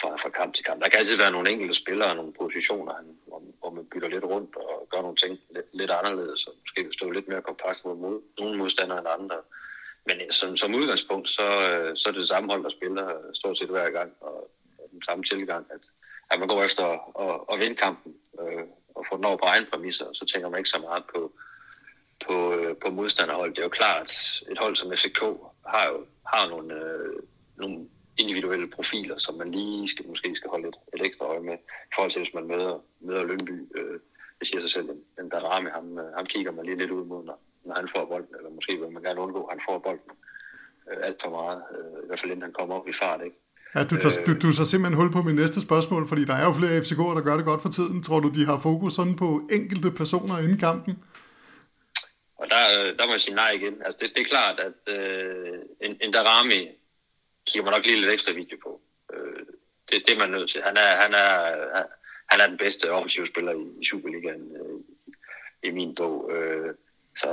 [0.00, 0.82] fra, fra kamp til kamp.
[0.82, 4.08] Der kan altid være nogle enkelte spillere og nogle positioner, han, hvor, hvor man bytter
[4.08, 7.84] lidt rundt og gør nogle ting lidt, lidt anderledes, og måske stå lidt mere kompakt
[7.84, 9.36] mod, mod nogle modstandere end andre.
[10.06, 13.06] Men øh, som, som udgangspunkt, så, øh, så er det det samme hold, der spiller
[13.08, 15.82] øh, stort set hver gang, og, og den samme tilgang, at,
[16.30, 19.48] at man går efter at, at, at vinde kampen øh, og få den over på
[19.52, 21.32] egen præmisser, så tænker man ikke så meget på,
[22.26, 23.50] på, øh, på modstanderhold.
[23.50, 25.20] Det er jo klart, at et hold som FCK
[25.66, 27.22] har jo har nogle, øh,
[27.56, 31.56] nogle individuelle profiler, som man lige skal, måske skal holde et, et ekstra øje med,
[31.90, 33.56] i forhold til, hvis man møder, møder Lønby.
[33.78, 33.98] Øh,
[34.38, 34.88] det siger sig selv,
[35.20, 37.88] den der ramme, ham, øh, ham kigger man lige lidt ud mod, når, når han
[37.96, 40.10] får bolden, eller måske vil man gerne undgå, at han får bolden
[40.90, 43.36] øh, alt for meget, øh, i hvert fald inden han kommer op i fart, ikke?
[43.74, 46.44] Ja, du tager, du, du tager simpelthen hul på mit næste spørgsmål, fordi der er
[46.48, 48.02] jo flere FCK'er, der gør det godt for tiden.
[48.02, 50.92] Tror du, de har fokus sådan på enkelte personer inden kampen?
[52.40, 53.74] Og der, øh, der må jeg sige nej igen.
[53.84, 56.60] Altså, det, det er klart, at øh, en, en Darami
[57.46, 58.80] kigger man nok lige lidt ekstra video på.
[59.12, 59.46] Øh,
[59.88, 60.62] det, det er man nødt til.
[60.62, 61.82] Han er, han er,
[62.30, 64.80] han er den bedste offensive spiller i, i Superligaen øh,
[65.62, 66.30] i min bog.
[66.32, 66.74] Øh,
[67.16, 67.28] så,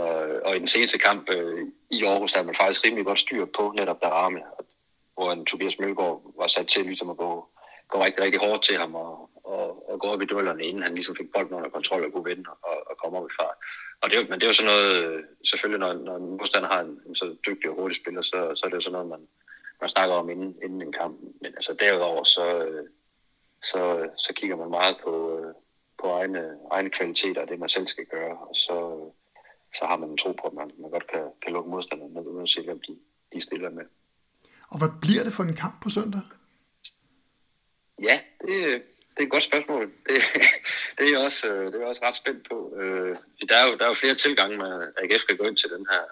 [0.45, 3.73] og i den seneste kamp øh, i Aarhus havde man faktisk rimelig godt styr på
[3.75, 4.41] netop Darami,
[5.13, 7.47] hvor en Tobias Mølgaard var sat til ligesom at gå,
[7.87, 10.93] gå rigtig, rigtig hårdt til ham og, og, og gå op i duellerne, inden han
[10.93, 13.53] ligesom fik bolden under kontrol og kunne vinde og, og komme op i far.
[14.01, 16.69] Og det er, men det er jo sådan noget, øh, selvfølgelig når, når en modstander
[16.69, 19.09] har en, en så dygtig og hurtig spiller, så, så er det jo sådan noget,
[19.09, 19.27] man,
[19.81, 21.19] man snakker om inden, inden en kamp.
[21.41, 22.45] Men altså derudover, så,
[23.61, 25.43] så, så kigger man meget på,
[26.01, 28.37] på egne, egne kvaliteter og det, man selv skal gøre.
[28.37, 28.75] Og så,
[29.77, 32.25] så har man en tro på, at man, man godt kan, kan lukke modstanderne ned,
[32.25, 32.97] uanset hvem de,
[33.33, 33.83] de stiller med.
[34.69, 36.21] Og hvad bliver det for en kamp på søndag?
[38.01, 39.83] Ja, det, det er et godt spørgsmål.
[40.07, 40.17] Det,
[40.97, 42.73] det, er, jeg også, det er jeg også ret spændt på.
[43.49, 45.85] Der er jo, der er jo flere tilgange, man AGF skal gå ind til den
[45.91, 46.03] her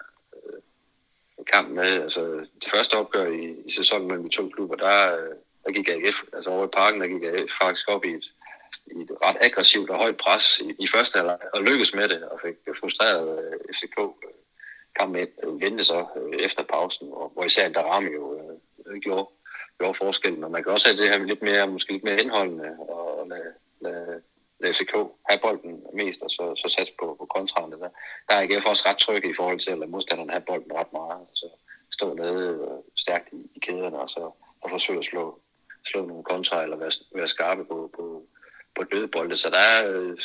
[1.53, 2.01] kamp med.
[2.05, 2.21] Altså,
[2.61, 6.17] det første opgør i, i sæsonen mellem de to klubber, der, øh, der gik AGF,
[6.33, 8.25] altså over i parken, der gik AGF faktisk op i et,
[8.85, 12.23] i et ret aggressivt og højt pres i, i første halvleg, og lykkedes med det,
[12.23, 13.97] og fik øh, frustreret øh, uh, FCK
[14.99, 15.27] kamp med
[15.59, 18.25] vendte så uh, efter pausen, hvor, hvor især Darami jo
[18.85, 19.27] uh, gjorde,
[19.79, 20.43] gjorde forskellen.
[20.43, 23.27] Og man kan også have det her lidt mere, måske lidt mere indholdende, og, og
[23.27, 24.21] lade, lade,
[24.59, 24.93] lade FCK
[25.29, 27.79] have bolden mest, og så, så satse på, på kontrarne.
[27.79, 27.89] Der,
[28.27, 30.93] der er AGF også ret trygge i forhold til at lade modstanderne have bolden ret
[30.93, 31.27] meget.
[31.33, 31.47] Så
[31.91, 35.39] stå nede øh, stærkt i, i kæderne, og så og forsøge at slå,
[35.85, 38.23] slå nogle kontra, eller være, være skarpe på, på,
[38.75, 39.35] på dødbolde.
[39.35, 40.17] Så der er, øh,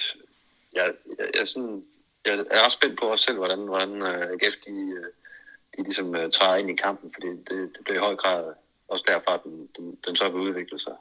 [0.73, 1.85] jeg, jeg, jeg, sådan,
[2.27, 5.11] jeg er også spændt på os selv, hvordan, hvordan øh, AGF de, øh,
[5.77, 8.55] de ligesom uh, træder ind i kampen, fordi det, det bliver i høj grad
[8.88, 10.97] også derfra, den, den, den så vil udvikle sig.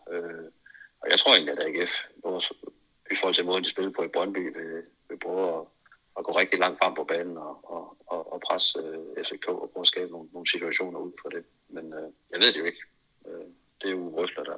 [1.02, 1.92] Og jeg tror egentlig, at AGF,
[2.24, 2.52] vores,
[3.14, 5.64] i forhold til måden, de spiller på i Brøndby, vil, vil prøve at,
[6.18, 9.70] at gå rigtig langt frem på banen og, og, og, og presse uh, FCK og
[9.74, 11.44] prøve at skabe nogle, nogle situationer ud for det.
[11.70, 12.84] Men uh, jeg ved det jo ikke.
[13.26, 13.48] Uh,
[13.80, 14.58] det er jo Røsler, der,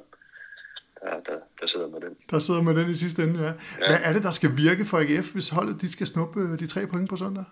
[1.02, 2.16] der, der, der sidder med den.
[2.30, 3.46] Der sidder med den i sidste ende, ja.
[3.46, 3.52] ja.
[3.88, 6.66] Hvad er det, der skal virke for AGF, hvis holdet de skal snuppe øh, de
[6.66, 7.44] tre point på søndag?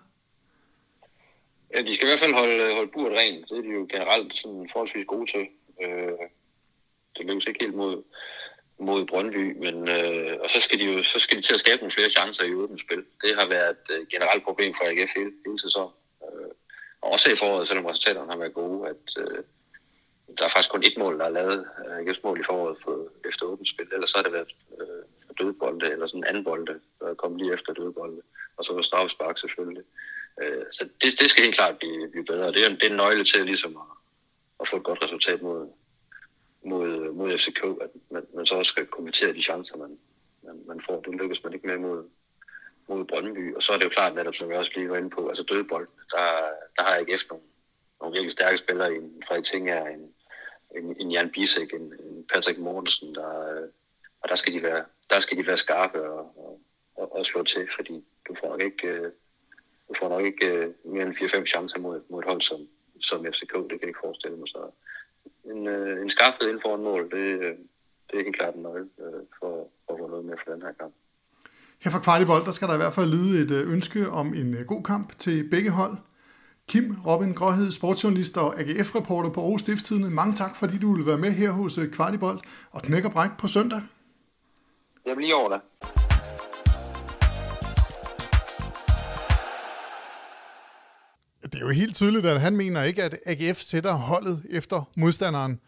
[1.73, 3.49] Ja, de skal i hvert fald holde, holde buret rent.
[3.49, 5.47] Det er de jo generelt sådan forholdsvis gode til.
[5.83, 6.19] Øh,
[7.17, 8.03] det lykkes ikke helt mod,
[8.79, 11.77] mod Brøndby, men øh, og så skal de jo så skal de til at skabe
[11.77, 13.03] nogle flere chancer i åbent spil.
[13.23, 15.93] Det har været et øh, generelt problem for AGF hele, hele sæsonen.
[16.23, 16.51] Øh,
[17.01, 19.43] og også i foråret, selvom resultaterne har været gode, at øh,
[20.37, 23.07] der er faktisk kun et mål, der er lavet øh, AGF's mål i foråret for,
[23.29, 23.87] efter åbent spil.
[23.93, 25.03] Ellers så har det været øh,
[25.39, 28.21] dødbolde, eller sådan en anden bolde, der kom lige efter dødbolde.
[28.57, 29.83] Og så var straffespark selvfølgelig.
[30.41, 32.51] Øh, så det, det skal helt klart blive, blive bedre.
[32.51, 33.91] Det er, det er en nøgle til ligesom at,
[34.59, 35.67] at få et godt resultat mod,
[36.65, 39.97] mod, mod FCK, at man, man så også skal kommentere de chancer, man,
[40.43, 41.01] man, man får.
[41.01, 42.09] Det lykkes man ikke med mod,
[42.87, 43.55] mod Brøndby.
[43.55, 45.43] Og så er det jo klart, at som jeg også lige var inde på, altså
[45.43, 46.25] dødbold, der,
[46.75, 47.45] der har jeg ikke efter nogle,
[48.01, 50.13] nogle virkelig stærke spillere, en Frederik Tinger, en,
[50.75, 53.27] en, en Jan Bisek, en, en Patrick Mortensen, der,
[54.21, 56.59] og der skal de være, der skal de være skarpe og, og,
[56.95, 59.11] og, og slå til, fordi du får nok ikke, øh,
[59.89, 62.67] du får nok ikke øh, mere end 4-5 chancer mod, mod et hold som,
[63.01, 64.47] som FCK, det kan jeg ikke forestille mig.
[64.47, 64.71] Så
[65.45, 67.39] en, øh, en skarphed inden for en mål, det,
[68.07, 68.89] det er helt klart en nøgle
[69.39, 70.93] for, for at få noget med for den her kamp.
[71.83, 74.83] Her fra Kvartibold, der skal der i hvert fald lyde et ønske om en god
[74.83, 75.97] kamp til begge hold.
[76.67, 80.09] Kim Robin Gråhed, sportsjournalist og AGF-reporter på Aarhus Stifttidene.
[80.09, 82.39] Mange tak, fordi du vil være med her hos Kvartibold
[82.71, 83.81] og knækker bræk på søndag.
[85.05, 86.04] Jeg bliver over det.
[91.55, 95.59] Det er jo helt tydeligt, at han mener ikke, at AGF sætter holdet efter modstanderen.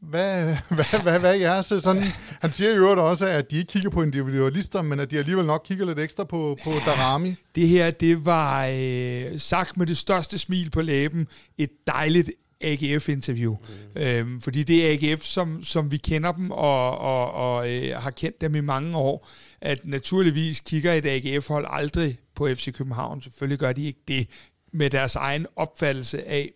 [0.00, 2.02] Hvad, hvad, hvad, hvad er jeres sådan?
[2.40, 5.62] Han siger jo også, at de ikke kigger på individualister, men at de alligevel nok
[5.64, 7.34] kigger lidt ekstra på, på Darami.
[7.54, 11.28] Det her, det var øh, sagt med det største smil på læben.
[11.58, 13.56] Et dejligt AGF-interview.
[13.94, 14.00] Mm.
[14.02, 18.10] Øhm, fordi det er AGF, som, som vi kender dem og, og, og øh, har
[18.10, 19.28] kendt dem i mange år.
[19.60, 23.22] At naturligvis kigger et AGF-hold aldrig på FC København.
[23.22, 24.28] Selvfølgelig gør de ikke det
[24.72, 26.52] med deres egen opfattelse af,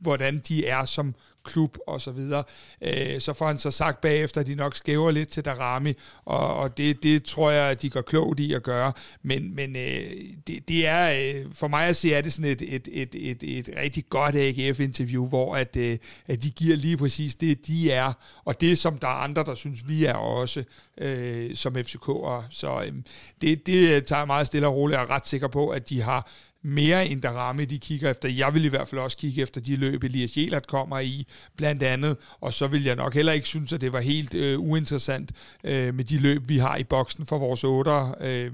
[0.00, 2.44] hvordan de er som klub og så videre.
[2.82, 5.92] Øh, så får han så sagt bagefter, at de nok skæver lidt til Darami,
[6.24, 8.92] og, og det, det tror jeg, at de går klogt i at gøre.
[9.22, 10.10] Men, men øh,
[10.46, 13.42] det, det er, øh, for mig at se, er det sådan et, et, et, et,
[13.42, 18.12] et rigtig godt AGF-interview, hvor at, øh, at de giver lige præcis det, de er,
[18.44, 20.64] og det, som der er andre, der synes, vi er også
[20.98, 22.42] øh, som FCK'er.
[22.50, 22.92] Så øh,
[23.40, 26.02] det, det tager jeg meget stille og roligt, og er ret sikker på, at de
[26.02, 26.30] har
[26.62, 28.28] mere end der ramme, de kigger efter.
[28.28, 31.82] Jeg vil i hvert fald også kigge efter de løb, Elias Jelert kommer i, blandt
[31.82, 32.16] andet.
[32.40, 35.32] Og så vil jeg nok heller ikke synes, at det var helt øh, uinteressant
[35.64, 38.52] øh, med de løb, vi har i boksen for vores otter øh,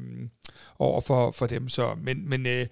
[0.79, 1.69] over for, for dem.
[1.69, 2.67] Så, men men øh,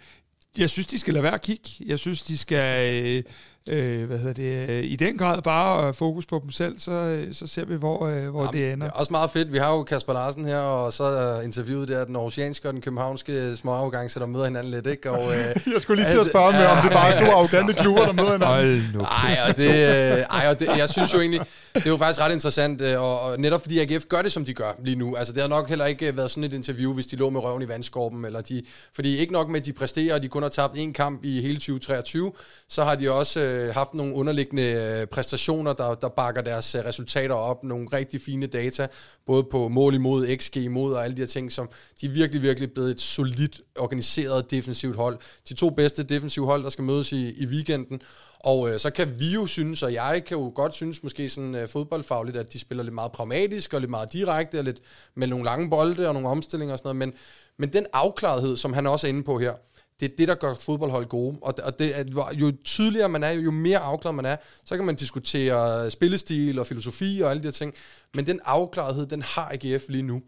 [0.58, 1.70] jeg synes, de skal lade være at kigge.
[1.86, 3.04] Jeg synes, de skal...
[3.04, 3.22] Øh,
[3.68, 7.34] øh, hvad hedder det, øh, i den grad bare fokus på dem selv, så, øh,
[7.34, 8.86] så ser vi, hvor, øh, hvor Jamen, det ender.
[8.86, 9.52] Det er også meget fedt.
[9.52, 13.56] Vi har jo Kasper Larsen her, og så interviewet der den oceanske og den københavnske
[13.56, 15.10] småafgang, så der møder hinanden lidt, ikke?
[15.10, 15.38] Og, øh,
[15.74, 18.12] jeg skulle lige til at spørge med, om det bare er to arrogante klubber, der
[18.12, 18.90] møder hinanden.
[18.94, 19.00] nu.
[19.00, 21.40] Ej, og det, øh, ej, og det, jeg synes jo egentlig,
[21.74, 24.54] det er jo faktisk ret interessant, og, og netop fordi AGF gør det, som de
[24.54, 25.16] gør lige nu.
[25.16, 27.62] Altså, det har nok heller ikke været sådan et interview, hvis de lå med røven
[27.62, 28.62] i vandskorben, eller de,
[28.94, 31.40] fordi ikke nok med, at de præsterer, og de kun har tabt én kamp i
[31.40, 32.32] hele 2023,
[32.68, 36.84] så har de også øh, haft nogle underliggende øh, præstationer, der, der bakker deres øh,
[36.84, 37.64] resultater op.
[37.64, 38.86] Nogle rigtig fine data,
[39.26, 41.68] både på mål imod, XG imod og alle de her ting, som
[42.00, 45.18] de er virkelig, virkelig blevet et solidt organiseret defensivt hold.
[45.48, 48.00] De to bedste defensive hold, der skal mødes i, i weekenden.
[48.40, 51.54] Og øh, så kan vi jo synes, og jeg kan jo godt synes måske sådan
[51.54, 54.80] øh, fodboldfagligt, at de spiller lidt meget pragmatisk og lidt meget direkte, og lidt
[55.16, 57.08] med nogle lange bolde og nogle omstillinger og sådan noget.
[57.08, 57.18] Men,
[57.58, 59.52] men den afklarethed, som han også er inde på her,
[60.00, 61.38] det er det, der gør fodboldhold gode.
[61.42, 62.04] Og, og det, er,
[62.34, 66.66] jo tydeligere man er, jo mere afklaret man er, så kan man diskutere spillestil og
[66.66, 67.74] filosofi og alle de her ting.
[68.14, 70.22] Men den afklarethed, den har AGF lige nu.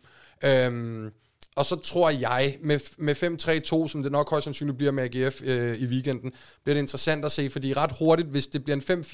[0.45, 1.11] Øhm,
[1.57, 5.43] og så tror jeg, med, med 5-3-2, som det nok højst sandsynligt bliver med AGF
[5.45, 6.33] øh, i weekenden,
[6.65, 9.05] bliver det interessant at se, fordi ret hurtigt, hvis det bliver en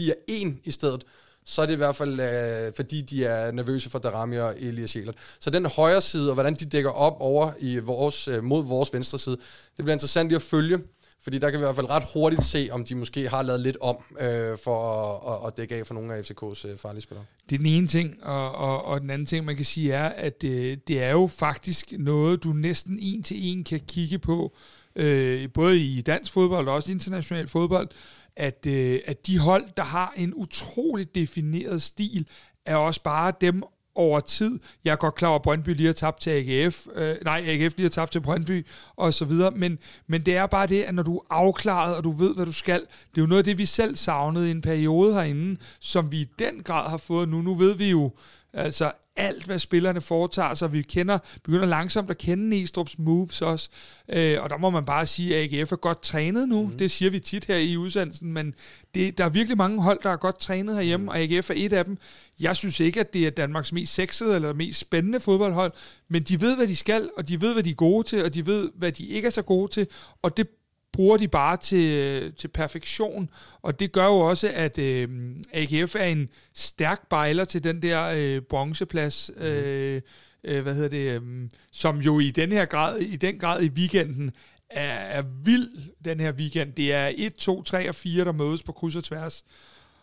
[0.59, 1.05] 5-4-1 i stedet,
[1.45, 4.97] så er det i hvert fald, øh, fordi de er nervøse for Darami og Elias
[4.97, 5.15] Jelert.
[5.41, 8.93] Så den højre side, og hvordan de dækker op over i vores, øh, mod vores
[8.93, 9.37] venstre side,
[9.77, 10.79] det bliver interessant at følge,
[11.23, 13.61] fordi der kan vi i hvert fald ret hurtigt se, om de måske har lavet
[13.61, 17.03] lidt om øh, for at, at, at dække af for nogle af FCK's øh, farlige
[17.03, 17.25] spillere.
[17.51, 20.09] Det er den ene ting, og, og, og den anden ting, man kan sige, er,
[20.09, 24.57] at øh, det er jo faktisk noget, du næsten en til en kan kigge på,
[24.97, 27.89] øh, både i dansk fodbold og også international fodbold,
[28.37, 32.27] at, øh, at de hold, der har en utrolig defineret stil,
[32.67, 33.63] er også bare dem
[33.95, 34.59] over tid.
[34.85, 36.87] Jeg er godt klar over, at Brøndby lige har tabt til AGF.
[36.95, 38.67] Øh, nej, AGF lige har tabt til Brøndby,
[38.97, 39.51] og så videre.
[39.51, 42.47] Men, men det er bare det, at når du er afklaret, og du ved, hvad
[42.47, 45.61] du skal, det er jo noget af det, vi selv savnede i en periode herinde,
[45.81, 47.43] som vi i den grad har fået nu.
[47.43, 48.11] Nu ved vi jo,
[48.55, 50.73] Altså alt, hvad spillerne foretager sig.
[50.73, 53.71] Vi kender, begynder langsomt at kende Næstrup's moves også.
[54.09, 56.67] Øh, og der må man bare sige, at AGF er godt trænet nu.
[56.67, 56.77] Mm.
[56.79, 58.55] Det siger vi tit her i udsendelsen, men
[58.95, 61.09] det, der er virkelig mange hold, der er godt trænet herhjemme, mm.
[61.09, 61.99] og AGF er et af dem.
[62.41, 65.73] Jeg synes ikke, at det er Danmarks mest sexede eller mest spændende fodboldhold,
[66.09, 68.35] men de ved, hvad de skal, og de ved, hvad de er gode til, og
[68.35, 69.87] de ved, hvad de ikke er så gode til,
[70.23, 70.49] og det
[70.93, 73.31] bruger de bare til, til perfektion,
[73.63, 75.09] og det gør jo også, at øh,
[75.53, 79.43] AGF er en stærk bejler til den der øh, bronzeplads, mm.
[79.43, 80.01] øh,
[80.45, 83.69] øh, hvad hedder det, øh, som jo i den her grad, i den grad i
[83.69, 84.33] weekenden
[84.71, 85.69] er, er vild,
[86.05, 86.73] den her weekend.
[86.73, 89.45] Det er 1, 2, 3 og 4, der mødes på kryds og tværs.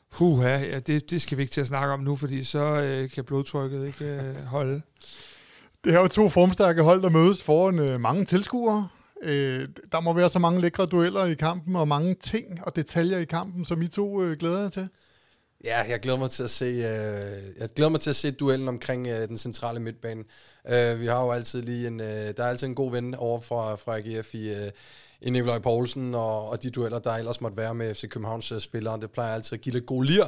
[0.10, 3.10] Huha, ja, det, det skal vi ikke til at snakke om nu, fordi så øh,
[3.10, 4.82] kan blodtrykket ikke øh, holde.
[5.84, 8.88] Det er jo to formstærke hold, der mødes foran øh, mange tilskuere.
[9.24, 13.18] Øh, der må være så mange lækre dueller i kampen, og mange ting og detaljer
[13.18, 14.88] i kampen, som I to øh, glæder jer til.
[15.64, 18.68] Ja, jeg glæder mig til at se, øh, jeg glæder mig til at se duellen
[18.68, 20.24] omkring øh, den centrale midtbane.
[20.70, 23.40] Øh, vi har jo altid lige en, øh, der er altid en god ven over
[23.40, 24.72] fra, fra AGF i, øh,
[25.22, 28.60] i Nikolaj Poulsen og, og de dueller, der ellers måtte være med FC Københavns øh,
[28.60, 29.00] spillere.
[29.00, 30.24] Det plejer altid at give lidt god lir.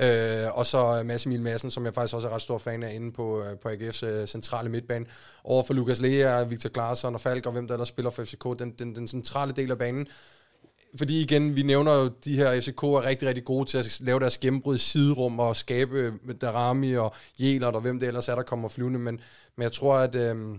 [0.00, 2.82] Øh, og så øh, Mads Emil Madsen, som jeg faktisk også er ret stor fan
[2.82, 5.06] af inde på, øh, på AGF's centrale midtbane.
[5.44, 8.44] Over for Lukas Lea, Victor Klaarsson og Falk og hvem der ellers spiller for FCK.
[8.58, 10.08] Den, den, den centrale del af banen
[10.98, 14.20] fordi igen, vi nævner jo, de her FCK er rigtig, rigtig gode til at lave
[14.20, 18.42] deres gennembrud i siderum og skabe Darami og Jelert og hvem det ellers er, der
[18.42, 18.98] kommer flyvende.
[18.98, 19.20] Men,
[19.56, 20.56] men jeg tror, at, øh,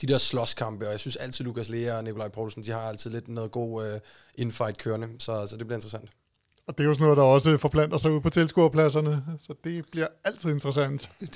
[0.00, 3.10] de der slåskampe, og jeg synes altid, Lukas Lea og Nikolaj Poulsen, de har altid
[3.10, 4.00] lidt noget god uh,
[4.34, 6.10] infight kørende, så, så det bliver interessant.
[6.66, 9.84] Og det er jo sådan noget, der også forplanter sig ud på tilskuerpladserne, så det
[9.90, 11.10] bliver altid interessant.
[11.20, 11.34] Det,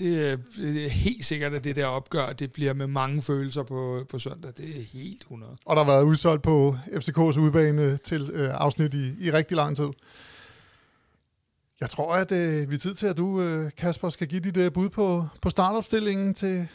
[0.56, 4.18] det er helt sikkert, at det der opgør, det bliver med mange følelser på, på
[4.18, 4.52] søndag.
[4.56, 5.56] Det er helt 100.
[5.64, 9.76] Og der har været udsolgt på FCK's udbane til øh, afsnit i, i rigtig lang
[9.76, 9.88] tid.
[11.80, 14.56] Jeg tror, at øh, vi er tid til, at du, øh, Kasper, skal give dit
[14.56, 16.68] øh, bud på, på startopstillingen til,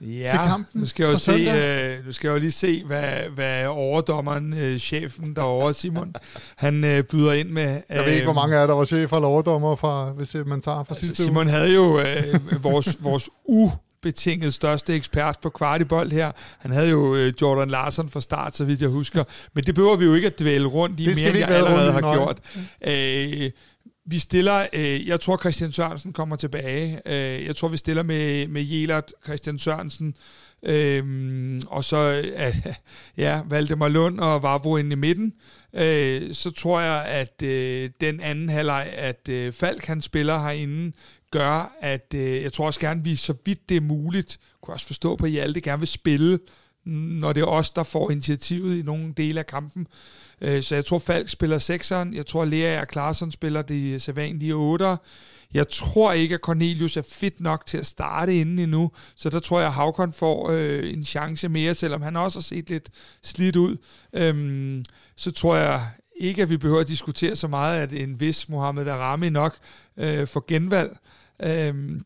[0.00, 2.84] ja, til kampen nu skal jeg jo se, øh, nu skal jeg jo lige se,
[2.84, 6.14] hvad, hvad overdommeren, øh, chefen derovre, Simon,
[6.56, 7.76] han øh, byder ind med.
[7.76, 10.46] Øh, jeg ved ikke, hvor mange af der var chef eller overdommer, fra, hvis øh,
[10.46, 11.50] man tager fra altså, sidste Simon uge.
[11.50, 13.70] havde jo øh, vores, vores u
[14.02, 16.32] betinget største ekspert på kvartibold her.
[16.58, 19.24] Han havde jo øh, Jordan Larsen fra start, så vidt jeg husker.
[19.54, 22.14] Men det behøver vi jo ikke at dvæle rundt i, mere end jeg allerede har
[22.14, 22.38] gjort.
[22.86, 23.50] Øh,
[24.10, 27.00] vi stiller, øh, jeg tror Christian Sørensen kommer tilbage.
[27.06, 30.14] Øh, jeg tror, vi stiller med, med Jelert, Christian Sørensen,
[30.62, 31.96] øh, og så
[32.46, 32.74] øh,
[33.16, 35.32] ja, Valdemar Lund og Vavro inde i midten.
[35.72, 40.92] Øh, så tror jeg, at øh, den anden halvleg, at øh, Falk han spiller herinde,
[41.30, 44.86] gør, at øh, jeg tror også gerne, vi så vidt det er muligt, kunne også
[44.86, 46.38] forstå på, at I alle gerne vil spille,
[46.84, 49.86] når det er os, der får initiativet i nogle dele af kampen.
[50.40, 52.16] Øh, så jeg tror, Falk spiller 6'eren.
[52.16, 54.96] Jeg tror, Lea og Klaarsson spiller de sædvanlige 8'ere.
[55.54, 59.38] Jeg tror ikke, at Cornelius er fit nok til at starte inden endnu, så der
[59.38, 62.88] tror jeg, at Havkon får øh, en chance mere, selvom han også har set lidt
[63.22, 63.76] slidt ud.
[64.12, 64.84] Øhm,
[65.16, 65.82] så tror jeg
[66.16, 69.56] ikke, at vi behøver at diskutere så meget, at en vis Mohamed Arami nok
[69.96, 70.98] øh, får genvalg.
[71.42, 72.02] Øhm,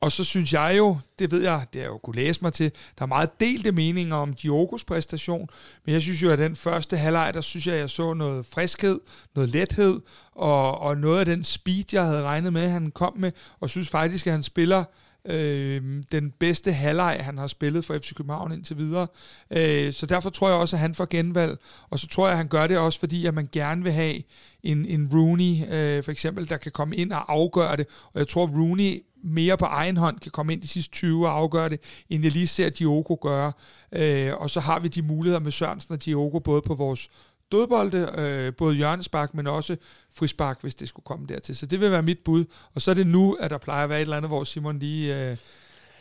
[0.00, 2.52] og så synes jeg jo, det ved jeg, det har jeg jo kunne læse mig
[2.52, 5.48] til, der er meget delte meninger om Diogos præstation,
[5.84, 8.46] men jeg synes jo, at den første halvleg, der synes jeg, at jeg så noget
[8.46, 9.00] friskhed,
[9.34, 10.00] noget lethed,
[10.32, 13.88] og, og noget af den speed, jeg havde regnet med, han kom med, og synes
[13.88, 14.84] faktisk, at han spiller
[15.26, 19.06] øh, den bedste halvleg, han har spillet for FC København indtil videre.
[19.50, 21.58] Øh, så derfor tror jeg også, at han får genvalg,
[21.90, 24.22] og så tror jeg, at han gør det også, fordi at man gerne vil have
[24.62, 28.28] en, en Rooney, øh, for eksempel, der kan komme ind og afgøre det, og jeg
[28.28, 31.80] tror, Rooney mere på egen hånd kan komme ind de sidste 20 og afgøre det,
[32.10, 33.52] end jeg lige ser Diogo gøre.
[33.92, 37.10] Øh, og så har vi de muligheder med Sørensen og Diogo, både på vores
[37.52, 39.76] dødbolde, øh, både hjørnespark, men også
[40.14, 41.56] frispark, hvis det skulle komme dertil.
[41.56, 42.44] Så det vil være mit bud.
[42.74, 44.78] Og så er det nu, at der plejer at være et eller andet, hvor Simon
[44.78, 45.28] lige...
[45.30, 45.36] Øh,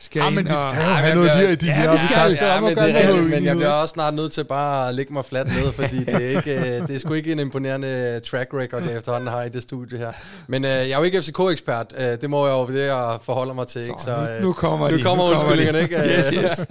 [0.06, 1.92] skal ja, men vi skal og, have noget her i de ja, her.
[1.92, 4.96] Vi skal, ja, men, det skal, men jeg bliver også snart nødt til bare at
[4.96, 8.20] lægge mig fladt ned, fordi det er, ikke, øh, det er sgu ikke en imponerende
[8.20, 10.12] track record, jeg efterhånden har i det studie her.
[10.48, 13.54] Men øh, jeg er jo ikke FCK-ekspert, øh, det må jeg jo det, jeg forholder
[13.54, 13.86] mig til.
[13.86, 14.02] Så, ikke?
[14.02, 14.98] Så, øh, nu, nu kommer de.
[14.98, 15.98] Nu kommer undskyldningerne, ikke?
[16.18, 16.66] yes, yes.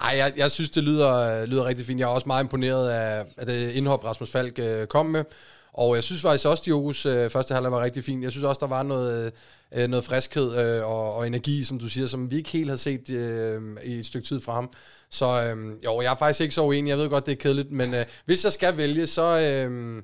[0.00, 2.00] Ej, jeg, jeg synes, det lyder, lyder rigtig fint.
[2.00, 5.24] Jeg er også meget imponeret af, af det indhop, Rasmus Falk øh, kom med.
[5.72, 8.22] Og jeg synes faktisk også, at Diogos øh, første halvleg var rigtig fin.
[8.22, 9.32] Jeg synes også, der var noget,
[9.74, 12.76] øh, noget friskhed øh, og, og energi, som du siger, som vi ikke helt har
[12.76, 14.70] set øh, i et stykke tid fra ham.
[15.10, 16.90] Så øh, jo, jeg er faktisk ikke så uenig.
[16.90, 19.40] Jeg ved godt, det er kedeligt, men øh, hvis jeg skal vælge, så...
[19.40, 20.02] Øh,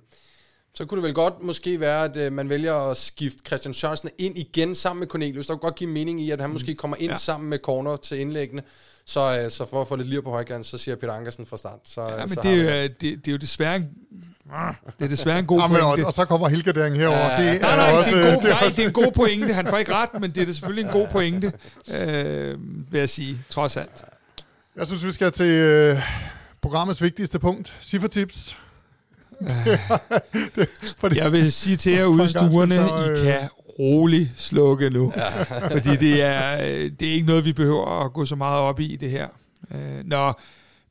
[0.76, 4.10] så kunne det vel godt måske være, at øh, man vælger at skifte Christian Sørensen
[4.18, 5.46] ind igen sammen med Cornelius.
[5.46, 6.52] Der kunne godt give mening i, at han mm.
[6.52, 7.16] måske kommer ind ja.
[7.16, 8.62] sammen med corner til indlæggene.
[9.06, 11.56] Så, øh, så for at få lidt lir på højkant, så siger Peter Ankersen fra
[11.56, 11.78] start.
[11.84, 13.82] Så, ja, men så det, er jo, det, det er jo desværre
[14.98, 16.06] Det er desværre en god Ja, men, og, pointe.
[16.06, 17.36] og så kommer helgarderingen herover.
[17.38, 18.86] Det er Nej, nej, også, det er, en god, det er nej, også, det er
[18.86, 19.54] en god pointe.
[19.54, 21.52] Han får ikke ret, men det er da selvfølgelig en god pointe,
[21.94, 22.54] øh,
[22.92, 24.04] vil jeg sige, trods alt.
[24.76, 25.98] Jeg synes, vi skal til øh,
[26.62, 27.74] programmets vigtigste punkt.
[27.82, 28.56] Ciffertips.
[30.56, 30.68] det,
[30.98, 34.90] fordi, Jeg vil sige til jer ude i stuerne, så, I øh, kan roligt slukke
[34.90, 35.12] nu.
[35.16, 35.42] Ja.
[35.68, 38.80] Fordi det er, øh, det er ikke noget, vi behøver at gå så meget op
[38.80, 39.28] i, det her.
[39.74, 40.32] Øh, Nå,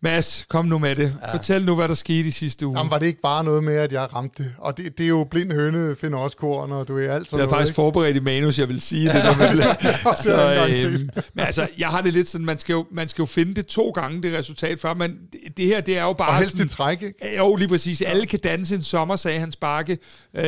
[0.03, 1.17] Mads, kom nu med det.
[1.31, 2.77] Fortæl nu, hvad der skete i sidste uge.
[2.77, 4.51] Jamen, var det ikke bare noget med, at jeg ramte det?
[4.57, 7.25] Og det, det er jo blind høne, finder også korn, og du er alt Jeg
[7.25, 7.75] sådan havde noget, faktisk ikke?
[7.75, 9.13] forberedt i manus, jeg vil sige det.
[9.13, 12.73] Der med har så, jeg øhm, men altså, jeg har det lidt sådan, man skal,
[12.73, 15.81] jo, man skal jo finde det to gange, det resultat, før man, det, det her,
[15.81, 17.19] det er jo bare Og helst sådan, i træk, ikke?
[17.23, 18.01] Ja, Jo, lige præcis.
[18.01, 19.97] Alle kan danse en sommer, sagde Hans Bakke.
[20.33, 20.43] Øh,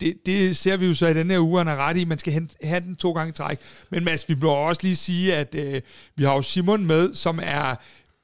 [0.00, 2.04] det, det ser vi jo så i den her uge, han er ret i.
[2.04, 3.58] Man skal hen- have den to gange træk.
[3.90, 5.80] Men Mads, vi må også lige sige, at øh,
[6.16, 7.74] vi har jo Simon med, som er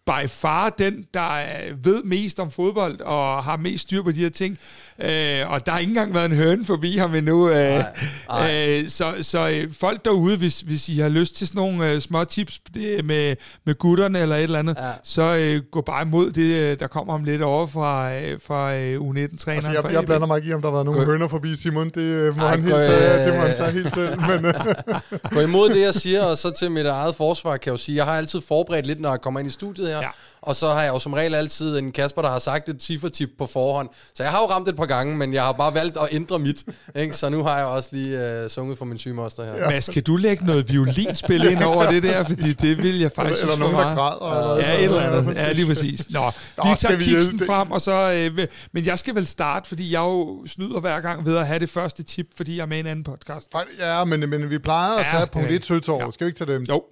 [0.06, 4.20] by far den, der øh, ved mest om fodbold og har mest styr på de
[4.20, 4.58] her ting.
[5.02, 7.50] Øh, og der har ikke engang været en høne forbi ham endnu.
[7.50, 7.84] Øh,
[8.50, 12.00] øh, så så øh, folk derude, hvis, hvis I har lyst til sådan nogle øh,
[12.00, 13.36] små tips det, med,
[13.66, 14.90] med gutterne eller et eller andet, ja.
[15.02, 16.42] så øh, gå bare imod det,
[16.72, 19.48] øh, der kommer om lidt over fra, øh, fra øh, U19-træneren.
[19.48, 21.56] Altså, jeg, jeg blander mig ikke i, om der har været nogle Gå- høner forbi
[21.56, 21.90] Simon.
[21.90, 24.20] Det øh, må, Ej, han helt tage, øh, det må han tage helt selv.
[24.30, 24.54] Men, øh,
[25.34, 27.96] Gå imod det, jeg siger, og så til mit eget forsvar kan jeg jo sige,
[27.96, 29.96] jeg har altid forberedt lidt, når jeg kommer ind i studiet her.
[29.96, 30.08] Ja.
[30.46, 30.48] Ja.
[30.48, 33.28] Og så har jeg jo som regel altid en Kasper, der har sagt et ciffertip
[33.38, 33.88] på forhånd.
[34.14, 36.38] Så jeg har jo ramt et par gange, men jeg har bare valgt at ændre
[36.38, 36.64] mit.
[36.94, 37.16] Ikke?
[37.16, 39.70] Så nu har jeg også lige uh, sunget for min sygemoster her.
[39.70, 42.24] Mads, kan du lægge noget violinspil ind over det der?
[42.24, 44.56] Fordi det vil jeg faktisk eller synes nogen, der græder.
[44.56, 45.36] Ja, et eller andet.
[45.36, 46.10] Ja, lige præcis.
[46.10, 48.12] Nå, vi skal tager kiksen frem, og så...
[48.12, 51.58] Øh, men jeg skal vel starte, fordi jeg jo snyder hver gang ved at have
[51.58, 53.46] det første tip, fordi jeg er med i en anden podcast.
[53.78, 56.00] Ja, men, men vi plejer at Ja, tage det punkt er 1 Søtorv.
[56.04, 56.10] Ja.
[56.10, 56.62] Skal vi ikke tage dem?
[56.62, 56.82] Jo,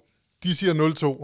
[0.43, 0.73] De siger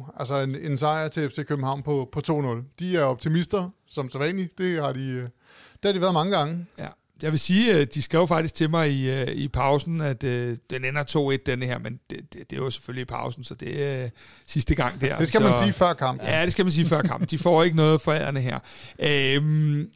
[0.10, 0.20] 0-2.
[0.20, 2.64] Altså en, en sejr til FC København på, på 2-0.
[2.80, 4.58] De er optimister, som så vanligt.
[4.58, 5.30] Det har de, øh, det
[5.84, 6.66] har de været mange gange.
[6.80, 6.88] Ja.
[7.22, 10.58] Jeg vil sige, øh, de skrev faktisk til mig i, øh, i pausen, at øh,
[10.70, 13.56] den ender 2-1, denne her, men det, det, det er jo selvfølgelig i pausen, så
[13.56, 14.10] det er øh,
[14.48, 15.18] sidste gang der.
[15.18, 16.28] Det skal så, man sige før kampen.
[16.28, 17.28] Ja, det skal man sige før kampen.
[17.30, 18.60] De får ikke noget forærende her.
[19.00, 19.90] Øhm,